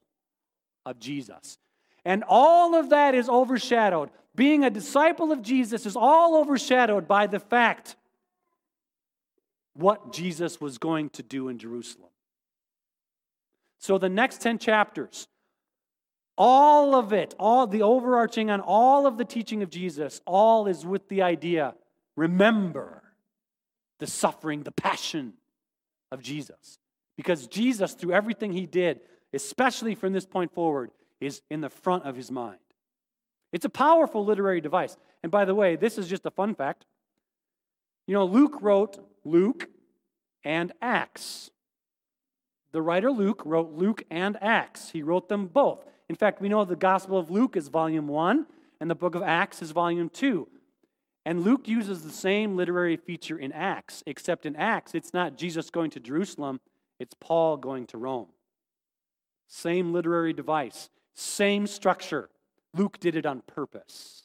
of 0.86 1.00
Jesus. 1.00 1.60
And 2.06 2.24
all 2.28 2.76
of 2.76 2.90
that 2.90 3.14
is 3.14 3.30
overshadowed. 3.30 4.10
Being 4.34 4.64
a 4.64 4.70
disciple 4.70 5.32
of 5.32 5.42
Jesus 5.42 5.86
is 5.86 5.96
all 5.96 6.38
overshadowed 6.38 7.08
by 7.08 7.28
the 7.28 7.40
fact 7.40 7.96
what 9.74 10.14
Jesus 10.14 10.60
was 10.60 10.78
going 10.78 11.10
to 11.12 11.24
do 11.24 11.50
in 11.50 11.58
Jerusalem. 11.58 12.10
So 13.78 13.98
the 13.98 14.10
next 14.10 14.42
10 14.42 14.60
chapters, 14.60 15.28
all 16.44 16.96
of 16.96 17.14
it, 17.14 17.36
all 17.38 17.68
the 17.68 17.84
overarching 17.84 18.50
on 18.50 18.62
all 18.62 19.06
of 19.06 19.16
the 19.20 19.24
teaching 19.24 19.62
of 19.62 19.70
Jesus, 19.70 20.22
all 20.26 20.66
is 20.66 20.84
with 20.84 21.08
the 21.08 21.22
idea 21.22 21.76
remember 22.16 23.04
the 24.00 24.08
suffering, 24.08 24.64
the 24.64 24.72
passion 24.72 25.34
of 26.12 26.24
Jesus. 26.24 26.80
Because 27.16 27.46
Jesus, 27.46 27.94
through 27.94 28.14
everything 28.14 28.54
he 28.54 28.66
did, 28.66 29.02
especially 29.34 29.94
from 29.94 30.14
this 30.14 30.26
point 30.26 30.52
forward, 30.52 30.90
is 31.20 31.44
in 31.52 31.62
the 31.62 31.70
front 31.70 32.06
of 32.06 32.16
his 32.16 32.32
mind. 32.32 32.58
It's 33.54 33.66
a 33.66 33.70
powerful 33.70 34.26
literary 34.26 34.62
device. 34.62 34.98
And 35.22 35.32
by 35.32 35.46
the 35.46 35.54
way, 35.54 35.76
this 35.76 36.00
is 36.00 36.08
just 36.08 36.26
a 36.26 36.32
fun 36.32 36.56
fact. 36.56 36.88
You 38.08 38.16
know, 38.16 38.26
Luke 38.26 38.58
wrote 38.62 38.98
Luke 39.24 39.70
and 40.44 40.72
Acts. 40.82 41.52
The 42.72 42.82
writer 42.82 43.12
Luke 43.12 43.44
wrote 43.46 43.74
Luke 43.74 44.02
and 44.10 44.42
Acts. 44.42 44.90
He 44.90 45.04
wrote 45.04 45.30
them 45.30 45.46
both. 45.46 45.86
In 46.12 46.18
fact, 46.18 46.42
we 46.42 46.50
know 46.50 46.66
the 46.66 46.76
Gospel 46.76 47.18
of 47.18 47.32
Luke 47.32 47.56
is 47.56 47.70
volume 47.70 48.10
one, 48.10 48.46
and 48.82 48.90
the 48.90 48.96
book 48.96 49.16
of 49.16 49.24
Acts 49.24 49.62
is 49.62 49.72
volume 49.72 50.10
two. 50.10 50.46
And 51.26 51.46
Luke 51.46 51.70
uses 51.70 52.04
the 52.04 52.12
same 52.12 52.58
literary 52.58 52.98
feature 52.98 53.40
in 53.40 53.54
Acts, 53.54 54.04
except 54.06 54.46
in 54.46 54.58
Acts, 54.58 54.94
it's 54.94 55.14
not 55.14 55.38
Jesus 55.38 55.70
going 55.70 55.90
to 55.92 56.02
Jerusalem, 56.02 56.60
it's 57.00 57.16
Paul 57.18 57.56
going 57.56 57.88
to 57.88 57.98
Rome. 57.98 58.28
Same 59.48 59.94
literary 59.94 60.34
device, 60.34 60.90
same 61.16 61.66
structure. 61.66 62.28
Luke 62.76 63.00
did 63.00 63.16
it 63.16 63.26
on 63.26 63.42
purpose. 63.48 64.24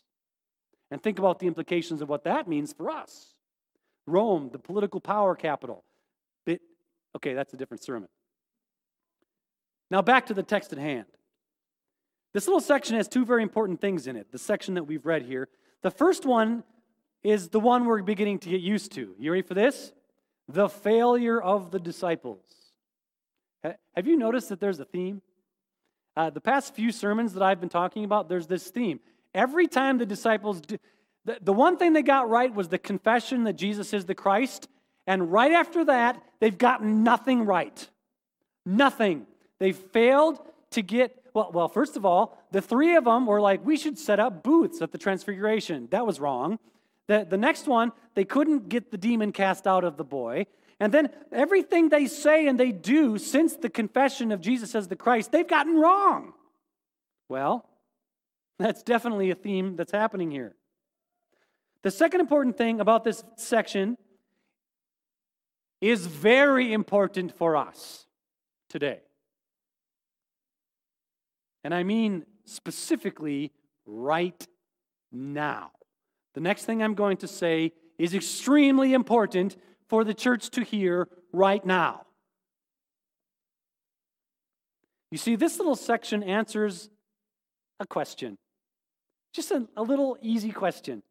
And 0.90 1.00
think 1.00 1.20
about 1.20 1.38
the 1.38 1.46
implications 1.46 2.02
of 2.02 2.08
what 2.08 2.24
that 2.24 2.48
means 2.48 2.72
for 2.72 2.90
us. 2.90 3.34
Rome, 4.08 4.50
the 4.52 4.58
political 4.58 4.98
power 4.98 5.36
capital. 5.36 5.84
It, 6.46 6.62
okay, 7.14 7.34
that's 7.34 7.54
a 7.54 7.56
different 7.56 7.84
sermon. 7.84 8.08
Now 9.88 10.02
back 10.02 10.26
to 10.26 10.34
the 10.34 10.42
text 10.42 10.72
at 10.72 10.80
hand. 10.80 11.06
This 12.36 12.46
little 12.46 12.60
section 12.60 12.96
has 12.96 13.08
two 13.08 13.24
very 13.24 13.42
important 13.42 13.80
things 13.80 14.06
in 14.06 14.14
it, 14.14 14.30
the 14.30 14.38
section 14.38 14.74
that 14.74 14.84
we've 14.84 15.06
read 15.06 15.22
here. 15.22 15.48
The 15.80 15.90
first 15.90 16.26
one 16.26 16.64
is 17.22 17.48
the 17.48 17.58
one 17.58 17.86
we're 17.86 18.02
beginning 18.02 18.40
to 18.40 18.50
get 18.50 18.60
used 18.60 18.92
to. 18.92 19.14
You 19.18 19.32
ready 19.32 19.40
for 19.40 19.54
this? 19.54 19.90
The 20.46 20.68
failure 20.68 21.40
of 21.40 21.70
the 21.70 21.78
disciples. 21.78 22.42
Have 23.64 24.06
you 24.06 24.18
noticed 24.18 24.50
that 24.50 24.60
there's 24.60 24.78
a 24.78 24.84
theme? 24.84 25.22
Uh, 26.14 26.28
the 26.28 26.42
past 26.42 26.74
few 26.74 26.92
sermons 26.92 27.32
that 27.32 27.42
I've 27.42 27.58
been 27.58 27.70
talking 27.70 28.04
about, 28.04 28.28
there's 28.28 28.48
this 28.48 28.68
theme. 28.68 29.00
Every 29.34 29.66
time 29.66 29.96
the 29.96 30.04
disciples, 30.04 30.60
do, 30.60 30.76
the, 31.24 31.38
the 31.40 31.54
one 31.54 31.78
thing 31.78 31.94
they 31.94 32.02
got 32.02 32.28
right 32.28 32.54
was 32.54 32.68
the 32.68 32.76
confession 32.76 33.44
that 33.44 33.54
Jesus 33.54 33.94
is 33.94 34.04
the 34.04 34.14
Christ. 34.14 34.68
And 35.06 35.32
right 35.32 35.52
after 35.52 35.86
that, 35.86 36.22
they've 36.40 36.58
gotten 36.58 37.02
nothing 37.02 37.46
right. 37.46 37.88
Nothing. 38.66 39.26
They 39.58 39.72
failed 39.72 40.38
to 40.72 40.82
get, 40.82 41.16
well, 41.36 41.50
well, 41.52 41.68
first 41.68 41.98
of 41.98 42.06
all, 42.06 42.42
the 42.50 42.62
three 42.62 42.96
of 42.96 43.04
them 43.04 43.26
were 43.26 43.42
like, 43.42 43.62
we 43.62 43.76
should 43.76 43.98
set 43.98 44.18
up 44.18 44.42
booths 44.42 44.80
at 44.80 44.90
the 44.90 44.96
Transfiguration. 44.96 45.86
That 45.90 46.06
was 46.06 46.18
wrong. 46.18 46.58
The, 47.08 47.26
the 47.28 47.36
next 47.36 47.68
one, 47.68 47.92
they 48.14 48.24
couldn't 48.24 48.70
get 48.70 48.90
the 48.90 48.96
demon 48.96 49.32
cast 49.32 49.66
out 49.66 49.84
of 49.84 49.98
the 49.98 50.02
boy. 50.02 50.46
And 50.80 50.94
then 50.94 51.10
everything 51.30 51.90
they 51.90 52.06
say 52.06 52.46
and 52.46 52.58
they 52.58 52.72
do 52.72 53.18
since 53.18 53.54
the 53.54 53.68
confession 53.68 54.32
of 54.32 54.40
Jesus 54.40 54.74
as 54.74 54.88
the 54.88 54.96
Christ, 54.96 55.30
they've 55.30 55.46
gotten 55.46 55.76
wrong. 55.78 56.32
Well, 57.28 57.68
that's 58.58 58.82
definitely 58.82 59.30
a 59.30 59.34
theme 59.34 59.76
that's 59.76 59.92
happening 59.92 60.30
here. 60.30 60.56
The 61.82 61.90
second 61.90 62.22
important 62.22 62.56
thing 62.56 62.80
about 62.80 63.04
this 63.04 63.22
section 63.36 63.98
is 65.82 66.06
very 66.06 66.72
important 66.72 67.36
for 67.36 67.58
us 67.58 68.06
today. 68.70 69.00
And 71.66 71.74
I 71.74 71.82
mean 71.82 72.24
specifically 72.44 73.50
right 73.86 74.46
now. 75.10 75.72
The 76.34 76.40
next 76.40 76.64
thing 76.64 76.80
I'm 76.80 76.94
going 76.94 77.16
to 77.16 77.26
say 77.26 77.72
is 77.98 78.14
extremely 78.14 78.94
important 78.94 79.56
for 79.88 80.04
the 80.04 80.14
church 80.14 80.50
to 80.50 80.62
hear 80.62 81.08
right 81.32 81.66
now. 81.66 82.02
You 85.10 85.18
see, 85.18 85.34
this 85.34 85.58
little 85.58 85.74
section 85.74 86.22
answers 86.22 86.88
a 87.80 87.86
question, 87.86 88.38
just 89.34 89.50
a, 89.50 89.66
a 89.76 89.82
little 89.82 90.16
easy 90.22 90.52
question. 90.52 91.02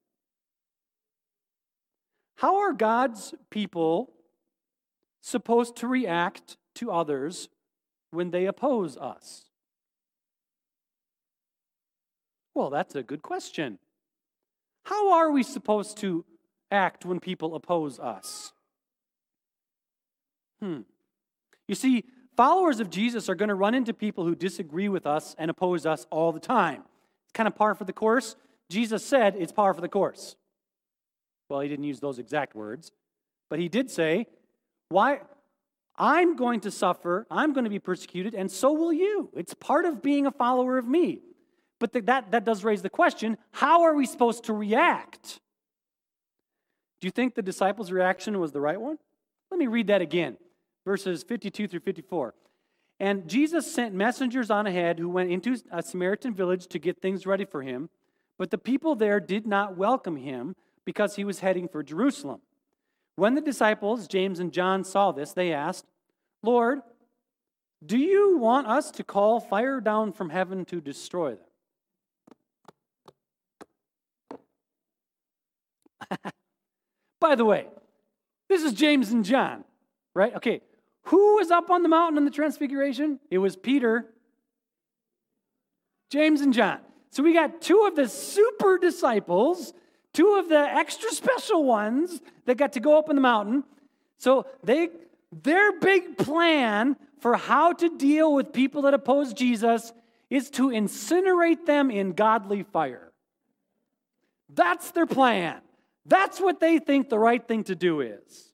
How 2.38 2.60
are 2.60 2.72
God's 2.72 3.34
people 3.50 4.14
supposed 5.22 5.76
to 5.78 5.88
react 5.90 6.56
to 6.76 6.94
others 6.94 7.50
when 8.12 8.32
they 8.32 8.46
oppose 8.46 8.96
us? 8.96 9.50
Well, 12.56 12.70
that's 12.70 12.96
a 12.96 13.04
good 13.04 13.22
question. 13.22 13.78
How 14.86 15.14
are 15.14 15.30
we 15.30 15.44
supposed 15.44 15.98
to 15.98 16.24
act 16.72 17.06
when 17.06 17.20
people 17.20 17.54
oppose 17.54 18.00
us? 18.00 18.54
Hmm. 20.62 20.82
You 21.68 21.76
see, 21.76 22.06
followers 22.38 22.80
of 22.80 22.90
Jesus 22.90 23.28
are 23.28 23.36
going 23.36 23.50
to 23.50 23.56
run 23.56 23.76
into 23.76 23.94
people 23.94 24.24
who 24.26 24.36
disagree 24.36 24.88
with 24.88 25.06
us 25.06 25.36
and 25.38 25.52
oppose 25.52 25.86
us 25.86 26.08
all 26.10 26.32
the 26.32 26.40
time. 26.40 26.84
It's 27.26 27.34
kind 27.34 27.48
of 27.48 27.56
par 27.56 27.76
for 27.76 27.84
the 27.84 27.94
course. 27.94 28.38
Jesus 28.70 29.06
said 29.06 29.36
it's 29.38 29.52
par 29.52 29.74
for 29.74 29.82
the 29.82 29.90
course. 29.90 30.38
Well, 31.50 31.60
he 31.60 31.68
didn't 31.68 31.86
use 31.86 32.00
those 32.00 32.20
exact 32.20 32.56
words, 32.56 32.92
but 33.50 33.60
he 33.60 33.68
did 33.68 33.92
say, 33.92 34.28
Why? 34.90 35.22
I'm 35.98 36.36
going 36.36 36.62
to 36.62 36.72
suffer, 36.72 37.26
I'm 37.32 37.54
going 37.54 37.64
to 37.64 37.70
be 37.70 37.80
persecuted, 37.80 38.34
and 38.34 38.52
so 38.52 38.74
will 38.74 38.92
you. 38.92 39.30
It's 39.34 39.54
part 39.54 39.86
of 39.86 40.02
being 40.02 40.26
a 40.26 40.32
follower 40.32 40.78
of 40.78 40.86
me. 40.86 41.22
But 41.86 41.94
the, 41.94 42.02
that, 42.02 42.32
that 42.32 42.46
does 42.46 42.64
raise 42.64 42.82
the 42.82 42.90
question 42.90 43.38
how 43.52 43.84
are 43.84 43.94
we 43.94 44.08
supposed 44.08 44.46
to 44.46 44.54
react? 44.54 45.40
Do 47.00 47.06
you 47.06 47.12
think 47.12 47.36
the 47.36 47.44
disciples' 47.44 47.92
reaction 47.92 48.40
was 48.40 48.52
the 48.52 48.60
right 48.60 48.82
one? 48.82 48.98
Let 49.52 49.60
me 49.60 49.68
read 49.68 49.86
that 49.88 50.02
again 50.02 50.38
verses 50.84 51.22
52 51.22 51.68
through 51.68 51.82
54. 51.82 52.34
And 53.00 53.28
Jesus 53.28 53.72
sent 53.72 53.94
messengers 53.94 54.50
on 54.50 54.66
ahead 54.66 54.98
who 54.98 55.10
went 55.10 55.30
into 55.30 55.58
a 55.72 55.84
Samaritan 55.84 56.34
village 56.34 56.66
to 56.70 56.80
get 56.80 57.04
things 57.04 57.28
ready 57.28 57.46
for 57.46 57.62
him. 57.62 57.92
But 58.40 58.50
the 58.50 58.58
people 58.58 58.96
there 58.96 59.20
did 59.20 59.46
not 59.46 59.78
welcome 59.78 60.16
him 60.16 60.56
because 60.86 61.18
he 61.18 61.24
was 61.24 61.42
heading 61.42 61.68
for 61.68 61.84
Jerusalem. 61.84 62.42
When 63.16 63.36
the 63.36 63.42
disciples, 63.42 64.08
James 64.08 64.40
and 64.40 64.52
John, 64.52 64.84
saw 64.84 65.12
this, 65.12 65.34
they 65.34 65.54
asked, 65.54 65.86
Lord, 66.42 66.80
do 67.86 68.00
you 68.00 68.40
want 68.40 68.66
us 68.66 68.90
to 68.90 69.04
call 69.04 69.40
fire 69.40 69.80
down 69.80 70.14
from 70.14 70.32
heaven 70.32 70.66
to 70.66 70.82
destroy 70.82 71.36
them? 71.36 71.45
By 77.20 77.36
the 77.36 77.46
way, 77.46 77.68
this 78.50 78.64
is 78.64 78.74
James 78.74 79.12
and 79.12 79.26
John, 79.26 79.64
right? 80.14 80.36
Okay, 80.36 80.62
who 81.04 81.36
was 81.36 81.52
up 81.52 81.70
on 81.70 81.84
the 81.84 81.90
mountain 81.90 82.18
in 82.18 82.26
the 82.26 82.32
transfiguration? 82.32 83.20
It 83.30 83.38
was 83.38 83.56
Peter, 83.56 84.06
James, 86.10 86.42
and 86.42 86.54
John. 86.54 86.80
So 87.12 87.24
we 87.24 87.34
got 87.34 87.62
two 87.62 87.86
of 87.88 87.96
the 87.96 88.10
super 88.10 88.78
disciples, 88.78 89.74
two 90.14 90.36
of 90.36 90.50
the 90.50 90.60
extra 90.60 91.12
special 91.12 91.64
ones 91.64 92.22
that 92.46 92.58
got 92.58 92.74
to 92.74 92.80
go 92.80 92.98
up 92.98 93.10
on 93.10 93.16
the 93.16 93.22
mountain. 93.22 93.64
So 94.18 94.46
they 94.64 94.90
their 95.32 95.80
big 95.80 96.18
plan 96.18 96.96
for 97.20 97.36
how 97.36 97.74
to 97.74 97.98
deal 97.98 98.34
with 98.34 98.54
people 98.54 98.84
that 98.84 98.94
oppose 98.94 99.34
Jesus 99.34 99.94
is 100.30 100.50
to 100.52 100.70
incinerate 100.70 101.66
them 101.66 101.92
in 101.92 102.14
godly 102.14 102.64
fire. 102.64 103.12
That's 104.54 104.92
their 104.92 105.06
plan. 105.06 105.62
That's 106.06 106.40
what 106.40 106.60
they 106.60 106.80
think 106.80 107.10
the 107.10 107.20
right 107.20 107.46
thing 107.46 107.64
to 107.66 107.76
do 107.76 108.02
is. 108.02 108.52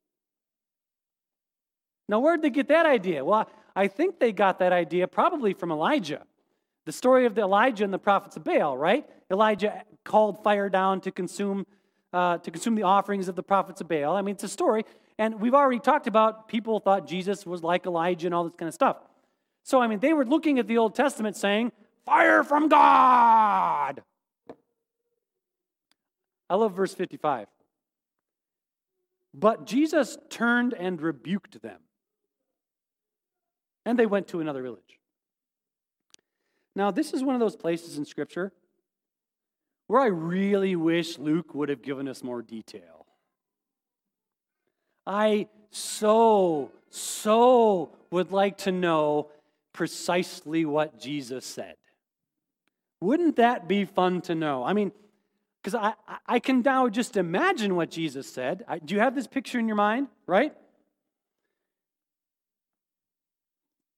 Now, 2.08 2.20
where'd 2.20 2.42
they 2.42 2.50
get 2.50 2.68
that 2.70 2.86
idea? 2.86 3.24
Well, 3.24 3.50
I 3.76 3.88
think 3.88 4.20
they 4.20 4.32
got 4.32 4.60
that 4.60 4.74
idea 4.74 5.08
probably 5.08 5.54
from 5.54 5.72
Elijah. 5.72 6.24
The 6.86 6.92
story 6.92 7.26
of 7.26 7.36
the 7.36 7.42
Elijah 7.42 7.84
and 7.84 7.94
the 7.94 8.00
prophets 8.00 8.36
of 8.36 8.44
Baal, 8.44 8.78
right? 8.78 9.06
Elijah 9.30 9.84
called 10.04 10.44
fire 10.44 10.68
down 10.68 11.00
to 11.02 11.12
consume, 11.12 11.66
uh, 12.12 12.38
to 12.40 12.52
consume 12.52 12.76
the 12.76 12.84
offerings 12.84 13.28
of 13.28 13.36
the 13.36 13.44
prophets 13.44 13.82
of 13.82 13.88
Baal. 13.88 14.16
I 14.16 14.22
mean, 14.22 14.36
it's 14.36 14.44
a 14.44 14.50
story. 14.50 14.84
And 15.18 15.40
we've 15.40 15.54
already 15.54 15.80
talked 15.80 16.08
about 16.08 16.48
people 16.48 16.80
thought 16.80 17.06
Jesus 17.06 17.46
was 17.46 17.64
like 17.64 17.86
Elijah 17.86 18.28
and 18.28 18.34
all 18.34 18.44
this 18.44 18.56
kind 18.56 18.68
of 18.68 18.74
stuff. 18.74 18.98
So, 19.64 19.80
I 19.80 19.88
mean, 19.88 20.00
they 20.00 20.14
were 20.14 20.26
looking 20.26 20.58
at 20.58 20.68
the 20.68 20.80
Old 20.80 20.96
Testament 20.96 21.36
saying, 21.36 21.72
fire 22.06 22.44
from 22.44 22.68
God. 22.68 24.02
I 26.52 26.56
love 26.56 26.76
verse 26.76 26.94
55. 26.94 27.48
But 29.34 29.66
Jesus 29.66 30.18
turned 30.30 30.74
and 30.74 31.02
rebuked 31.02 31.62
them. 31.62 31.80
And 33.86 33.98
they 33.98 34.06
went 34.06 34.28
to 34.28 34.42
another 34.42 34.62
village. 34.62 35.00
Now, 36.76 36.92
this 36.92 37.14
is 37.14 37.24
one 37.24 37.36
of 37.36 37.40
those 37.40 37.56
places 37.56 37.98
in 37.98 38.04
Scripture 38.04 38.52
where 39.88 40.02
I 40.02 40.08
really 40.08 40.76
wish 40.76 41.18
Luke 41.18 41.56
would 41.56 41.70
have 41.70 41.82
given 41.82 42.10
us 42.10 42.22
more 42.22 42.42
detail. 42.42 43.06
I 45.08 45.48
so, 45.70 46.72
so 46.90 47.92
would 48.12 48.34
like 48.34 48.58
to 48.60 48.74
know 48.74 49.30
precisely 49.72 50.66
what 50.66 51.00
Jesus 51.00 51.46
said. 51.46 51.76
Wouldn't 53.00 53.38
that 53.38 53.70
be 53.70 53.86
fun 53.86 54.20
to 54.24 54.36
know? 54.36 54.66
I 54.66 54.74
mean, 54.74 54.92
because 55.62 55.76
I, 55.76 55.94
I 56.26 56.40
can 56.40 56.62
now 56.62 56.90
just 56.90 57.18
imagine 57.18 57.76
what 57.76 57.92
Jesus 57.92 58.28
said. 58.28 58.66
I, 58.68 58.80
do 58.80 58.96
you 58.96 59.00
have 59.00 59.14
this 59.14 59.28
picture 59.28 59.60
in 59.60 59.68
your 59.68 59.76
mind, 59.76 60.08
right? 60.26 60.54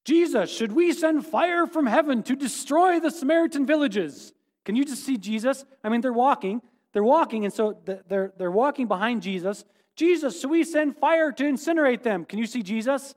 Jesus, 0.04 0.50
should 0.50 0.72
we 0.72 0.92
send 0.92 1.26
fire 1.26 1.66
from 1.66 1.86
heaven 1.86 2.22
to 2.24 2.36
destroy 2.36 3.00
the 3.00 3.10
Samaritan 3.10 3.64
villages? 3.64 4.34
Can 4.66 4.76
you 4.76 4.84
just 4.84 5.04
see 5.04 5.16
Jesus? 5.16 5.64
I 5.82 5.88
mean, 5.88 6.02
they're 6.02 6.12
walking. 6.12 6.60
They're 6.92 7.02
walking, 7.02 7.46
and 7.46 7.54
so 7.54 7.78
they're, 7.84 8.34
they're 8.36 8.50
walking 8.50 8.86
behind 8.86 9.22
Jesus. 9.22 9.64
Jesus, 9.96 10.40
should 10.40 10.50
we 10.50 10.64
send 10.64 10.98
fire 10.98 11.32
to 11.32 11.44
incinerate 11.44 12.02
them? 12.02 12.26
Can 12.26 12.38
you 12.38 12.46
see 12.46 12.62
Jesus? 12.62 13.14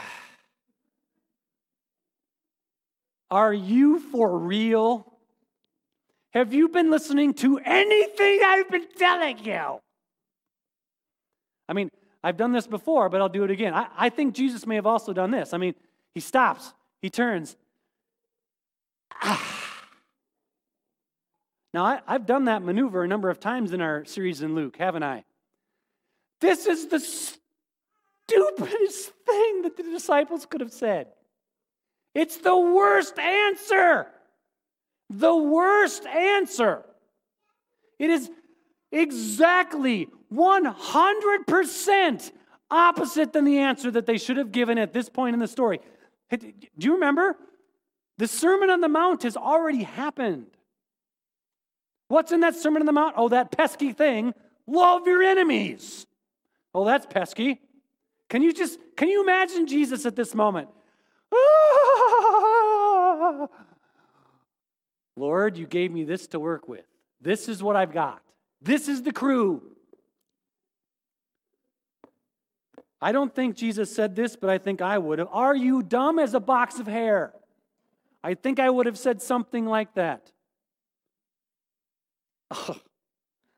Are 3.31 3.53
you 3.53 3.99
for 3.99 4.37
real? 4.37 5.08
Have 6.33 6.53
you 6.53 6.69
been 6.69 6.91
listening 6.91 7.33
to 7.35 7.59
anything 7.59 8.41
I've 8.43 8.69
been 8.69 8.87
telling 8.97 9.43
you? 9.43 9.79
I 11.67 11.73
mean, 11.73 11.89
I've 12.23 12.37
done 12.37 12.51
this 12.51 12.67
before, 12.67 13.09
but 13.09 13.21
I'll 13.21 13.29
do 13.29 13.43
it 13.43 13.51
again. 13.51 13.73
I, 13.73 13.87
I 13.97 14.09
think 14.09 14.35
Jesus 14.35 14.67
may 14.67 14.75
have 14.75 14.85
also 14.85 15.13
done 15.13 15.31
this. 15.31 15.53
I 15.53 15.57
mean, 15.57 15.73
he 16.13 16.19
stops, 16.19 16.73
he 17.01 17.09
turns. 17.09 17.55
Ah. 19.21 19.59
Now, 21.73 21.85
I, 21.85 22.01
I've 22.07 22.25
done 22.25 22.45
that 22.45 22.63
maneuver 22.63 23.03
a 23.03 23.07
number 23.07 23.29
of 23.29 23.39
times 23.39 23.73
in 23.73 23.81
our 23.81 24.05
series 24.05 24.41
in 24.41 24.55
Luke, 24.55 24.77
haven't 24.77 25.03
I? 25.03 25.23
This 26.41 26.65
is 26.65 26.87
the 26.87 26.99
stupidest 26.99 27.41
thing 29.25 29.61
that 29.63 29.77
the 29.77 29.83
disciples 29.83 30.45
could 30.45 30.61
have 30.61 30.71
said. 30.71 31.07
It's 32.15 32.37
the 32.37 32.57
worst 32.57 33.19
answer. 33.19 34.07
The 35.09 35.35
worst 35.35 36.05
answer. 36.05 36.85
It 37.97 38.09
is 38.09 38.29
exactly 38.91 40.07
100% 40.33 42.31
opposite 42.71 43.33
than 43.33 43.45
the 43.45 43.57
answer 43.59 43.89
that 43.91 44.05
they 44.05 44.17
should 44.17 44.37
have 44.37 44.51
given 44.51 44.77
at 44.77 44.93
this 44.93 45.09
point 45.09 45.33
in 45.33 45.39
the 45.39 45.47
story. 45.47 45.79
Do 46.29 46.53
you 46.79 46.93
remember? 46.93 47.35
The 48.17 48.27
Sermon 48.27 48.69
on 48.69 48.81
the 48.81 48.89
Mount 48.89 49.23
has 49.23 49.35
already 49.35 49.83
happened. 49.83 50.47
What's 52.09 52.31
in 52.31 52.41
that 52.41 52.55
Sermon 52.55 52.81
on 52.81 52.85
the 52.85 52.91
Mount? 52.91 53.15
Oh, 53.17 53.29
that 53.29 53.51
pesky 53.51 53.93
thing. 53.93 54.33
Love 54.67 55.07
your 55.07 55.23
enemies. 55.23 56.05
Oh, 56.73 56.85
that's 56.85 57.05
pesky. 57.05 57.59
Can 58.29 58.43
you 58.43 58.53
just 58.53 58.77
can 58.95 59.09
you 59.09 59.23
imagine 59.23 59.65
Jesus 59.65 60.05
at 60.05 60.15
this 60.15 60.35
moment? 60.35 60.69
Ah! 63.21 63.47
Lord, 65.15 65.57
you 65.57 65.67
gave 65.67 65.91
me 65.91 66.03
this 66.03 66.27
to 66.27 66.39
work 66.39 66.67
with. 66.67 66.85
This 67.21 67.49
is 67.49 67.61
what 67.61 67.75
I've 67.75 67.91
got. 67.91 68.21
This 68.61 68.87
is 68.87 69.03
the 69.03 69.11
crew. 69.11 69.61
I 73.01 73.11
don't 73.11 73.33
think 73.33 73.55
Jesus 73.55 73.93
said 73.93 74.15
this, 74.15 74.35
but 74.35 74.49
I 74.49 74.57
think 74.57 74.81
I 74.81 74.97
would 74.97 75.19
have. 75.19 75.29
Are 75.31 75.55
you 75.55 75.83
dumb 75.83 76.19
as 76.19 76.33
a 76.33 76.39
box 76.39 76.79
of 76.79 76.87
hair? 76.87 77.33
I 78.23 78.33
think 78.33 78.59
I 78.59 78.69
would 78.69 78.85
have 78.85 78.97
said 78.97 79.21
something 79.21 79.65
like 79.65 79.93
that. 79.95 80.31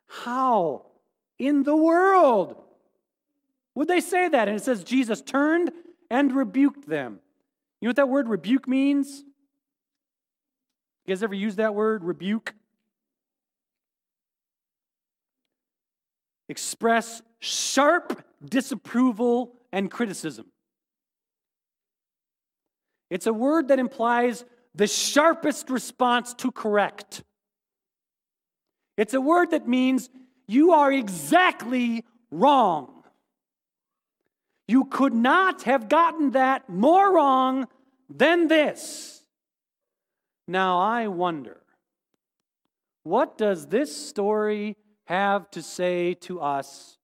How 0.08 0.86
in 1.40 1.64
the 1.64 1.76
world 1.76 2.62
would 3.74 3.88
they 3.88 4.02
say 4.02 4.28
that? 4.28 4.48
And 4.48 4.58
it 4.58 4.64
says 4.64 4.84
Jesus 4.84 5.22
turned 5.22 5.72
and 6.10 6.36
rebuked 6.36 6.88
them. 6.88 7.20
You 7.80 7.88
know 7.88 7.90
what 7.90 7.96
that 7.96 8.10
word 8.10 8.28
rebuke 8.28 8.68
means? 8.68 9.24
You 11.12 11.18
guys 11.18 11.24
ever 11.24 11.36
use 11.36 11.58
that 11.58 11.76
word, 11.76 12.06
rebuke? 12.06 12.54
Express 16.48 17.22
sharp 17.40 18.24
disapproval 18.42 19.52
and 19.74 19.92
criticism. 19.92 20.46
It's 23.10 23.28
a 23.28 23.34
word 23.34 23.68
that 23.68 23.78
implies 23.78 24.46
the 24.74 24.88
sharpest 24.88 25.70
response 25.70 26.34
to 26.36 26.50
correct. 26.50 27.24
It's 28.96 29.14
a 29.14 29.20
word 29.20 29.52
that 29.52 29.68
means 29.68 30.10
you 30.48 30.72
are 30.72 30.94
exactly 30.94 32.06
wrong. 32.32 33.04
You 34.66 34.86
could 34.86 35.14
not 35.14 35.64
have 35.64 35.90
gotten 35.90 36.32
that 36.32 36.70
more 36.70 37.14
wrong 37.14 37.68
than 38.10 38.48
this. 38.48 39.21
Now 40.52 40.82
I 40.82 41.08
wonder, 41.08 41.62
what 43.04 43.38
does 43.38 43.68
this 43.68 43.96
story 43.96 44.76
have 45.06 45.50
to 45.52 45.62
say 45.62 46.14
to 46.16 46.42
us 46.42 46.98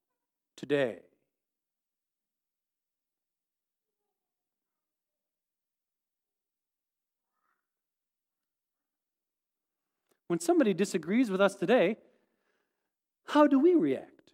today? 0.57 0.97
When 10.27 10.41
somebody 10.41 10.73
disagrees 10.73 11.31
with 11.31 11.39
us 11.39 11.55
today, 11.55 11.95
how 13.27 13.47
do 13.47 13.59
we 13.59 13.75
react? 13.75 14.33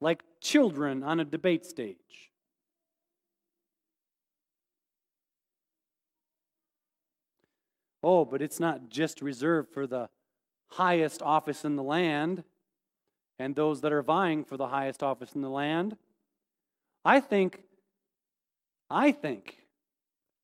Like 0.00 0.22
children 0.40 1.02
on 1.02 1.20
a 1.20 1.24
debate 1.26 1.66
stage. 1.66 2.31
Oh, 8.02 8.24
but 8.24 8.42
it's 8.42 8.58
not 8.58 8.88
just 8.88 9.22
reserved 9.22 9.72
for 9.72 9.86
the 9.86 10.08
highest 10.68 11.22
office 11.22 11.64
in 11.64 11.76
the 11.76 11.82
land 11.82 12.44
and 13.38 13.54
those 13.54 13.80
that 13.82 13.92
are 13.92 14.02
vying 14.02 14.44
for 14.44 14.56
the 14.56 14.68
highest 14.68 15.02
office 15.02 15.32
in 15.34 15.42
the 15.42 15.50
land. 15.50 15.96
I 17.04 17.20
think, 17.20 17.62
I 18.90 19.12
think 19.12 19.58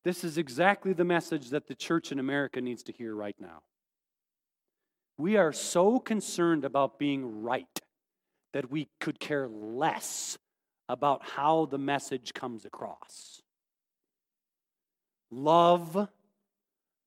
this 0.05 0.25
is 0.25 0.39
exactly 0.39 0.93
the 0.93 1.05
message 1.05 1.51
that 1.51 1.67
the 1.67 1.75
church 1.75 2.13
in 2.13 2.19
America 2.19 2.61
needs 2.61 2.83
to 2.85 2.93
hear 2.93 3.15
right 3.15 3.37
now. 3.41 3.63
We 5.17 5.37
are 5.37 5.53
so 5.53 5.99
concerned 5.99 6.65
about 6.65 6.99
being 6.99 7.43
right 7.43 7.81
that 8.53 8.71
we 8.71 8.89
could 9.01 9.19
care 9.19 9.49
less 9.49 10.39
about 10.89 11.23
how 11.25 11.67
the 11.67 11.79
message 11.79 12.33
comes 12.33 12.65
across. 12.65 13.43
Love 15.31 16.09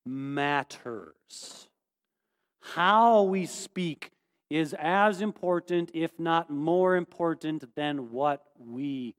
matters. 0.06 1.68
How 2.62 3.24
we 3.24 3.46
speak 3.46 4.12
is 4.50 4.76
as 4.78 5.22
important, 5.22 5.92
if 5.94 6.20
not 6.20 6.50
more 6.50 6.96
important, 6.96 7.74
than 7.76 8.12
what 8.12 8.44
we 8.60 9.16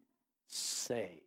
say. 0.46 1.22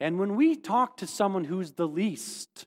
And 0.00 0.18
when 0.18 0.36
we 0.36 0.56
talk 0.56 0.96
to 0.98 1.06
someone 1.06 1.44
who's 1.44 1.72
the 1.72 1.88
least, 1.88 2.66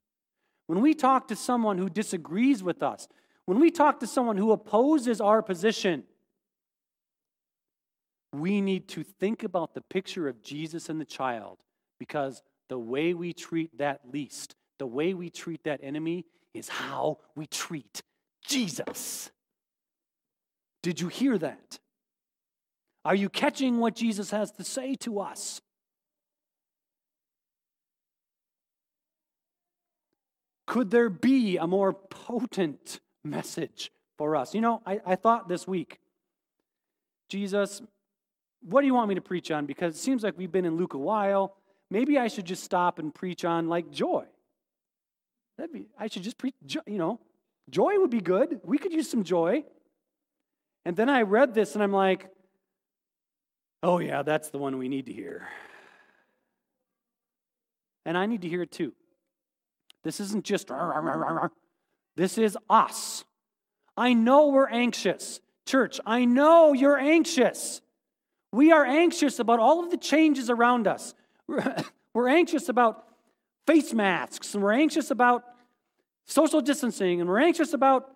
when 0.67 0.81
we 0.81 0.93
talk 0.93 1.27
to 1.29 1.35
someone 1.35 1.77
who 1.77 1.89
disagrees 1.89 2.61
with 2.61 2.83
us, 2.83 3.07
when 3.45 3.59
we 3.59 3.71
talk 3.71 3.99
to 4.01 4.07
someone 4.07 4.37
who 4.37 4.51
opposes 4.51 5.19
our 5.19 5.41
position, 5.41 6.03
we 8.33 8.61
need 8.61 8.87
to 8.89 9.03
think 9.03 9.43
about 9.43 9.73
the 9.73 9.81
picture 9.81 10.27
of 10.27 10.41
Jesus 10.41 10.87
and 10.87 11.01
the 11.01 11.05
child 11.05 11.57
because 12.01 12.41
the 12.67 12.79
way 12.79 13.13
we 13.13 13.31
treat 13.31 13.77
that 13.77 13.99
least, 14.11 14.55
the 14.79 14.87
way 14.87 15.13
we 15.13 15.29
treat 15.29 15.63
that 15.65 15.79
enemy, 15.83 16.25
is 16.51 16.67
how 16.67 17.19
we 17.35 17.45
treat 17.45 18.01
Jesus. 18.43 19.29
Did 20.81 20.99
you 20.99 21.09
hear 21.09 21.37
that? 21.37 21.77
Are 23.05 23.13
you 23.13 23.29
catching 23.29 23.77
what 23.77 23.93
Jesus 23.93 24.31
has 24.31 24.51
to 24.53 24.63
say 24.63 24.95
to 24.95 25.19
us? 25.19 25.61
Could 30.65 30.89
there 30.89 31.11
be 31.11 31.57
a 31.57 31.67
more 31.67 31.93
potent 31.93 32.99
message 33.23 33.91
for 34.17 34.35
us? 34.35 34.55
You 34.55 34.61
know, 34.61 34.81
I, 34.87 35.01
I 35.05 35.15
thought 35.17 35.47
this 35.47 35.67
week, 35.67 35.99
Jesus, 37.29 37.79
what 38.63 38.81
do 38.81 38.87
you 38.87 38.95
want 38.95 39.09
me 39.09 39.15
to 39.15 39.21
preach 39.21 39.51
on? 39.51 39.67
Because 39.67 39.95
it 39.95 39.99
seems 39.99 40.23
like 40.23 40.35
we've 40.35 40.51
been 40.51 40.65
in 40.65 40.77
Luke 40.77 40.95
a 40.95 40.97
while 40.97 41.57
maybe 41.91 42.17
I 42.17 42.27
should 42.27 42.45
just 42.45 42.63
stop 42.63 42.97
and 42.97 43.13
preach 43.13 43.45
on 43.45 43.69
like 43.69 43.91
joy. 43.91 44.25
That'd 45.57 45.73
be, 45.73 45.89
I 45.99 46.07
should 46.07 46.23
just 46.23 46.39
preach, 46.39 46.55
you 46.87 46.97
know, 46.97 47.19
joy 47.69 47.99
would 47.99 48.09
be 48.09 48.21
good. 48.21 48.61
We 48.63 48.79
could 48.79 48.93
use 48.93 49.07
some 49.07 49.23
joy. 49.23 49.63
And 50.85 50.95
then 50.95 51.09
I 51.09 51.21
read 51.21 51.53
this 51.53 51.75
and 51.75 51.83
I'm 51.83 51.91
like, 51.91 52.29
oh, 53.83 53.99
yeah, 53.99 54.23
that's 54.23 54.49
the 54.49 54.57
one 54.57 54.79
we 54.79 54.89
need 54.89 55.05
to 55.05 55.13
hear. 55.13 55.47
And 58.05 58.17
I 58.17 58.25
need 58.25 58.41
to 58.41 58.49
hear 58.49 58.63
it 58.63 58.71
too. 58.71 58.93
This 60.03 60.19
isn't 60.19 60.45
just, 60.45 60.71
this 62.15 62.37
is 62.39 62.57
us. 62.67 63.23
I 63.95 64.13
know 64.13 64.47
we're 64.47 64.69
anxious. 64.69 65.39
Church, 65.67 65.99
I 66.05 66.25
know 66.25 66.73
you're 66.73 66.97
anxious. 66.97 67.81
We 68.51 68.71
are 68.71 68.83
anxious 68.83 69.37
about 69.37 69.59
all 69.59 69.83
of 69.83 69.91
the 69.91 69.97
changes 69.97 70.49
around 70.49 70.87
us. 70.87 71.13
We're 72.13 72.27
anxious 72.27 72.69
about 72.69 73.05
face 73.65 73.93
masks, 73.93 74.53
and 74.53 74.63
we're 74.63 74.73
anxious 74.73 75.11
about 75.11 75.45
social 76.25 76.59
distancing, 76.61 77.21
and 77.21 77.29
we're 77.29 77.39
anxious 77.39 77.73
about 77.73 78.09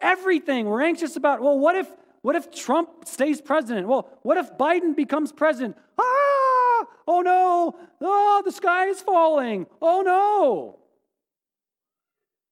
everything. 0.00 0.66
We're 0.66 0.82
anxious 0.82 1.16
about, 1.16 1.40
well, 1.40 1.58
what 1.58 1.76
if 1.76 1.88
what 2.22 2.36
if 2.36 2.52
Trump 2.52 3.04
stays 3.04 3.40
president? 3.40 3.88
Well, 3.88 4.08
what 4.22 4.38
if 4.38 4.56
Biden 4.56 4.94
becomes 4.94 5.32
president? 5.32 5.76
Ah! 5.98 6.86
Oh 7.06 7.20
no! 7.20 7.76
Oh, 8.00 8.42
the 8.44 8.52
sky 8.52 8.86
is 8.86 9.00
falling. 9.00 9.66
Oh 9.80 10.02
no! 10.02 10.78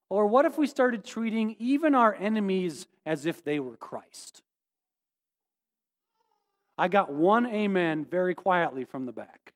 Or 0.09 0.27
what 0.27 0.45
if 0.45 0.59
we 0.59 0.67
started 0.67 1.05
treating 1.05 1.55
even 1.61 1.95
our 1.95 2.15
enemies 2.15 2.89
as 3.07 3.27
if 3.27 3.45
they 3.45 3.61
were 3.61 3.77
Christ? 3.77 4.43
I 6.77 6.89
got 6.89 7.13
one 7.13 7.47
amen 7.47 8.07
very 8.11 8.35
quietly 8.35 8.85
from 8.85 9.07
the 9.07 9.13
back. 9.13 9.53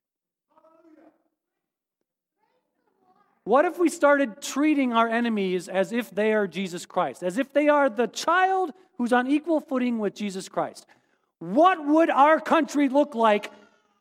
What 3.44 3.66
if 3.66 3.78
we 3.78 3.90
started 3.90 4.40
treating 4.40 4.94
our 4.94 5.06
enemies 5.06 5.68
as 5.68 5.92
if 5.92 6.10
they 6.10 6.32
are 6.32 6.46
Jesus 6.46 6.86
Christ, 6.86 7.22
as 7.22 7.36
if 7.36 7.52
they 7.52 7.68
are 7.68 7.90
the 7.90 8.06
child 8.06 8.72
who's 8.96 9.12
on 9.12 9.26
equal 9.26 9.60
footing 9.60 9.98
with 9.98 10.14
Jesus 10.14 10.48
Christ? 10.48 10.86
What 11.40 11.84
would 11.86 12.08
our 12.08 12.40
country 12.40 12.88
look 12.88 13.14
like 13.14 13.50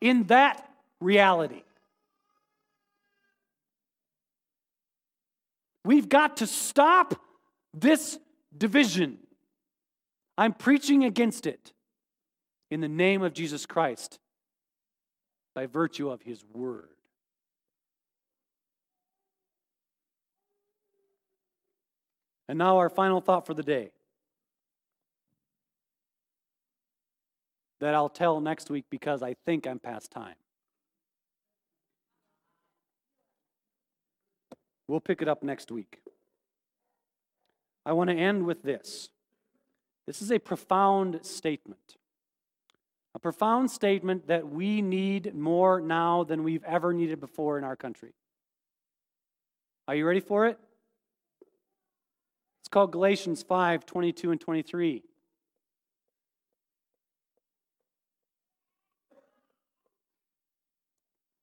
in 0.00 0.24
that 0.24 0.66
reality? 1.00 1.62
We've 5.84 6.08
got 6.08 6.38
to 6.38 6.46
stop 6.46 7.20
this 7.74 8.18
division. 8.56 9.18
I'm 10.38 10.54
preaching 10.54 11.04
against 11.04 11.46
it 11.46 11.74
in 12.70 12.80
the 12.80 12.88
name 12.88 13.22
of 13.22 13.34
Jesus 13.34 13.66
Christ 13.66 14.18
by 15.54 15.66
virtue 15.66 16.08
of 16.08 16.22
his 16.22 16.42
word. 16.54 16.93
And 22.48 22.58
now, 22.58 22.78
our 22.78 22.90
final 22.90 23.20
thought 23.20 23.46
for 23.46 23.54
the 23.54 23.62
day 23.62 23.90
that 27.80 27.94
I'll 27.94 28.08
tell 28.08 28.40
next 28.40 28.70
week 28.70 28.84
because 28.90 29.22
I 29.22 29.34
think 29.44 29.66
I'm 29.66 29.78
past 29.78 30.10
time. 30.10 30.36
We'll 34.88 35.00
pick 35.00 35.22
it 35.22 35.28
up 35.28 35.42
next 35.42 35.70
week. 35.70 36.00
I 37.86 37.92
want 37.92 38.10
to 38.10 38.16
end 38.16 38.44
with 38.44 38.62
this. 38.62 39.10
This 40.06 40.20
is 40.20 40.30
a 40.30 40.38
profound 40.38 41.24
statement. 41.24 41.96
A 43.14 43.18
profound 43.18 43.70
statement 43.70 44.26
that 44.26 44.48
we 44.48 44.82
need 44.82 45.34
more 45.34 45.80
now 45.80 46.24
than 46.24 46.42
we've 46.42 46.64
ever 46.64 46.92
needed 46.92 47.20
before 47.20 47.58
in 47.58 47.64
our 47.64 47.76
country. 47.76 48.12
Are 49.86 49.94
you 49.94 50.06
ready 50.06 50.20
for 50.20 50.46
it? 50.46 50.58
It's 52.64 52.70
called 52.70 52.92
Galatians 52.92 53.42
5 53.42 53.84
22 53.84 54.30
and 54.30 54.40
23. 54.40 55.02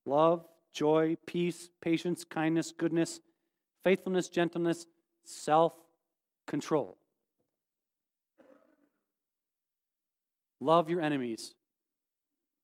Love, 0.07 0.47
joy, 0.73 1.15
peace, 1.27 1.69
patience, 1.79 2.23
kindness, 2.23 2.73
goodness, 2.75 3.19
faithfulness, 3.83 4.29
gentleness, 4.29 4.87
self 5.23 5.73
control. 6.47 6.97
Love 10.59 10.89
your 10.89 11.01
enemies. 11.01 11.53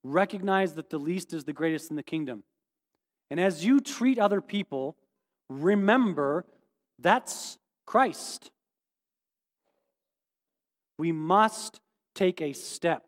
Recognize 0.03 0.73
that 0.73 0.89
the 0.89 0.97
least 0.97 1.31
is 1.31 1.43
the 1.43 1.53
greatest 1.53 1.91
in 1.91 1.95
the 1.95 2.01
kingdom. 2.01 2.41
And 3.29 3.39
as 3.39 3.63
you 3.63 3.81
treat 3.81 4.17
other 4.17 4.41
people, 4.41 4.95
remember 5.47 6.43
that's 6.97 7.59
Christ. 7.87 8.51
We 10.99 11.11
must 11.11 11.79
take 12.13 12.41
a 12.41 12.53
step 12.53 13.03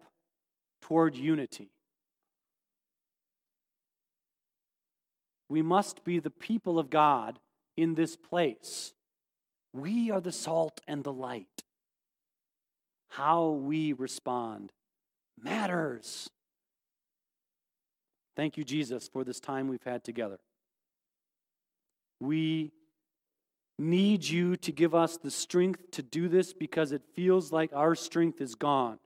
toward 0.82 1.16
unity. 1.16 1.70
We 5.50 5.62
must 5.62 6.04
be 6.04 6.20
the 6.20 6.30
people 6.30 6.80
of 6.80 6.90
God 6.90 7.40
in 7.76 7.96
this 7.96 8.16
place. 8.16 8.94
We 9.74 10.10
are 10.12 10.22
the 10.22 10.32
salt 10.32 10.80
and 10.88 11.04
the 11.04 11.14
light. 11.14 11.64
How 13.10 13.50
we 13.50 13.94
respond 13.94 14.72
matters. 15.42 16.30
Thank 18.36 18.58
you, 18.58 18.64
Jesus, 18.64 19.10
for 19.12 19.24
this 19.24 19.40
time 19.40 19.68
we've 19.68 19.84
had 19.84 20.04
together. 20.04 20.40
We 22.20 22.72
need 23.80 24.28
you 24.28 24.58
to 24.58 24.72
give 24.72 24.94
us 24.94 25.18
the 25.18 25.32
strength 25.32 25.92
to 25.92 26.02
do 26.02 26.28
this 26.28 26.54
because 26.54 26.92
it 26.92 27.02
feels 27.16 27.52
like 27.52 27.72
our 27.74 27.96
strength 27.96 28.42
is 28.42 28.56
gone. 28.56 29.00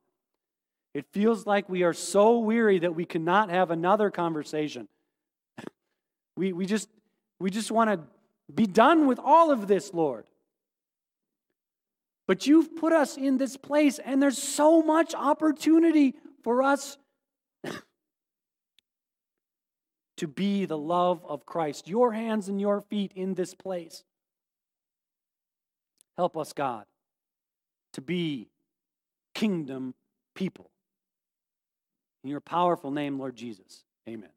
It 0.94 1.06
feels 1.12 1.46
like 1.46 1.70
we 1.70 1.84
are 1.84 1.94
so 1.94 2.40
weary 2.40 2.80
that 2.80 2.96
we 2.96 3.06
cannot 3.06 3.50
have 3.50 3.72
another 3.72 4.12
conversation. 4.12 4.88
we, 6.38 6.54
we 6.54 6.66
just, 6.66 6.90
we 7.40 7.50
just 7.50 7.72
want 7.72 7.90
to 7.90 8.00
be 8.54 8.66
done 8.66 9.08
with 9.08 9.20
all 9.20 9.52
of 9.52 9.68
this, 9.68 9.94
Lord. 9.94 10.26
But 12.28 12.48
you've 12.48 12.76
put 12.76 12.94
us 12.94 13.18
in 13.18 13.38
this 13.38 13.58
place, 13.58 14.00
and 14.00 14.22
there's 14.22 14.42
so 14.42 14.82
much 14.82 15.14
opportunity 15.14 16.16
for 16.44 16.64
us 16.64 16.98
to 20.18 20.28
be 20.28 20.66
the 20.66 20.78
love 20.78 21.26
of 21.28 21.46
Christ. 21.46 21.88
Your 21.88 22.14
hands 22.14 22.48
and 22.50 22.62
your 22.62 22.82
feet 22.82 23.12
in 23.16 23.34
this 23.34 23.54
place. 23.54 24.04
Help 26.18 26.38
us, 26.38 26.54
God, 26.54 26.86
to 27.94 28.02
be 28.02 28.50
kingdom 29.34 29.94
people. 30.36 30.70
In 32.24 32.30
your 32.30 32.40
powerful 32.40 32.92
name, 32.92 33.20
Lord 33.20 33.36
Jesus. 33.36 33.84
Amen. 34.08 34.30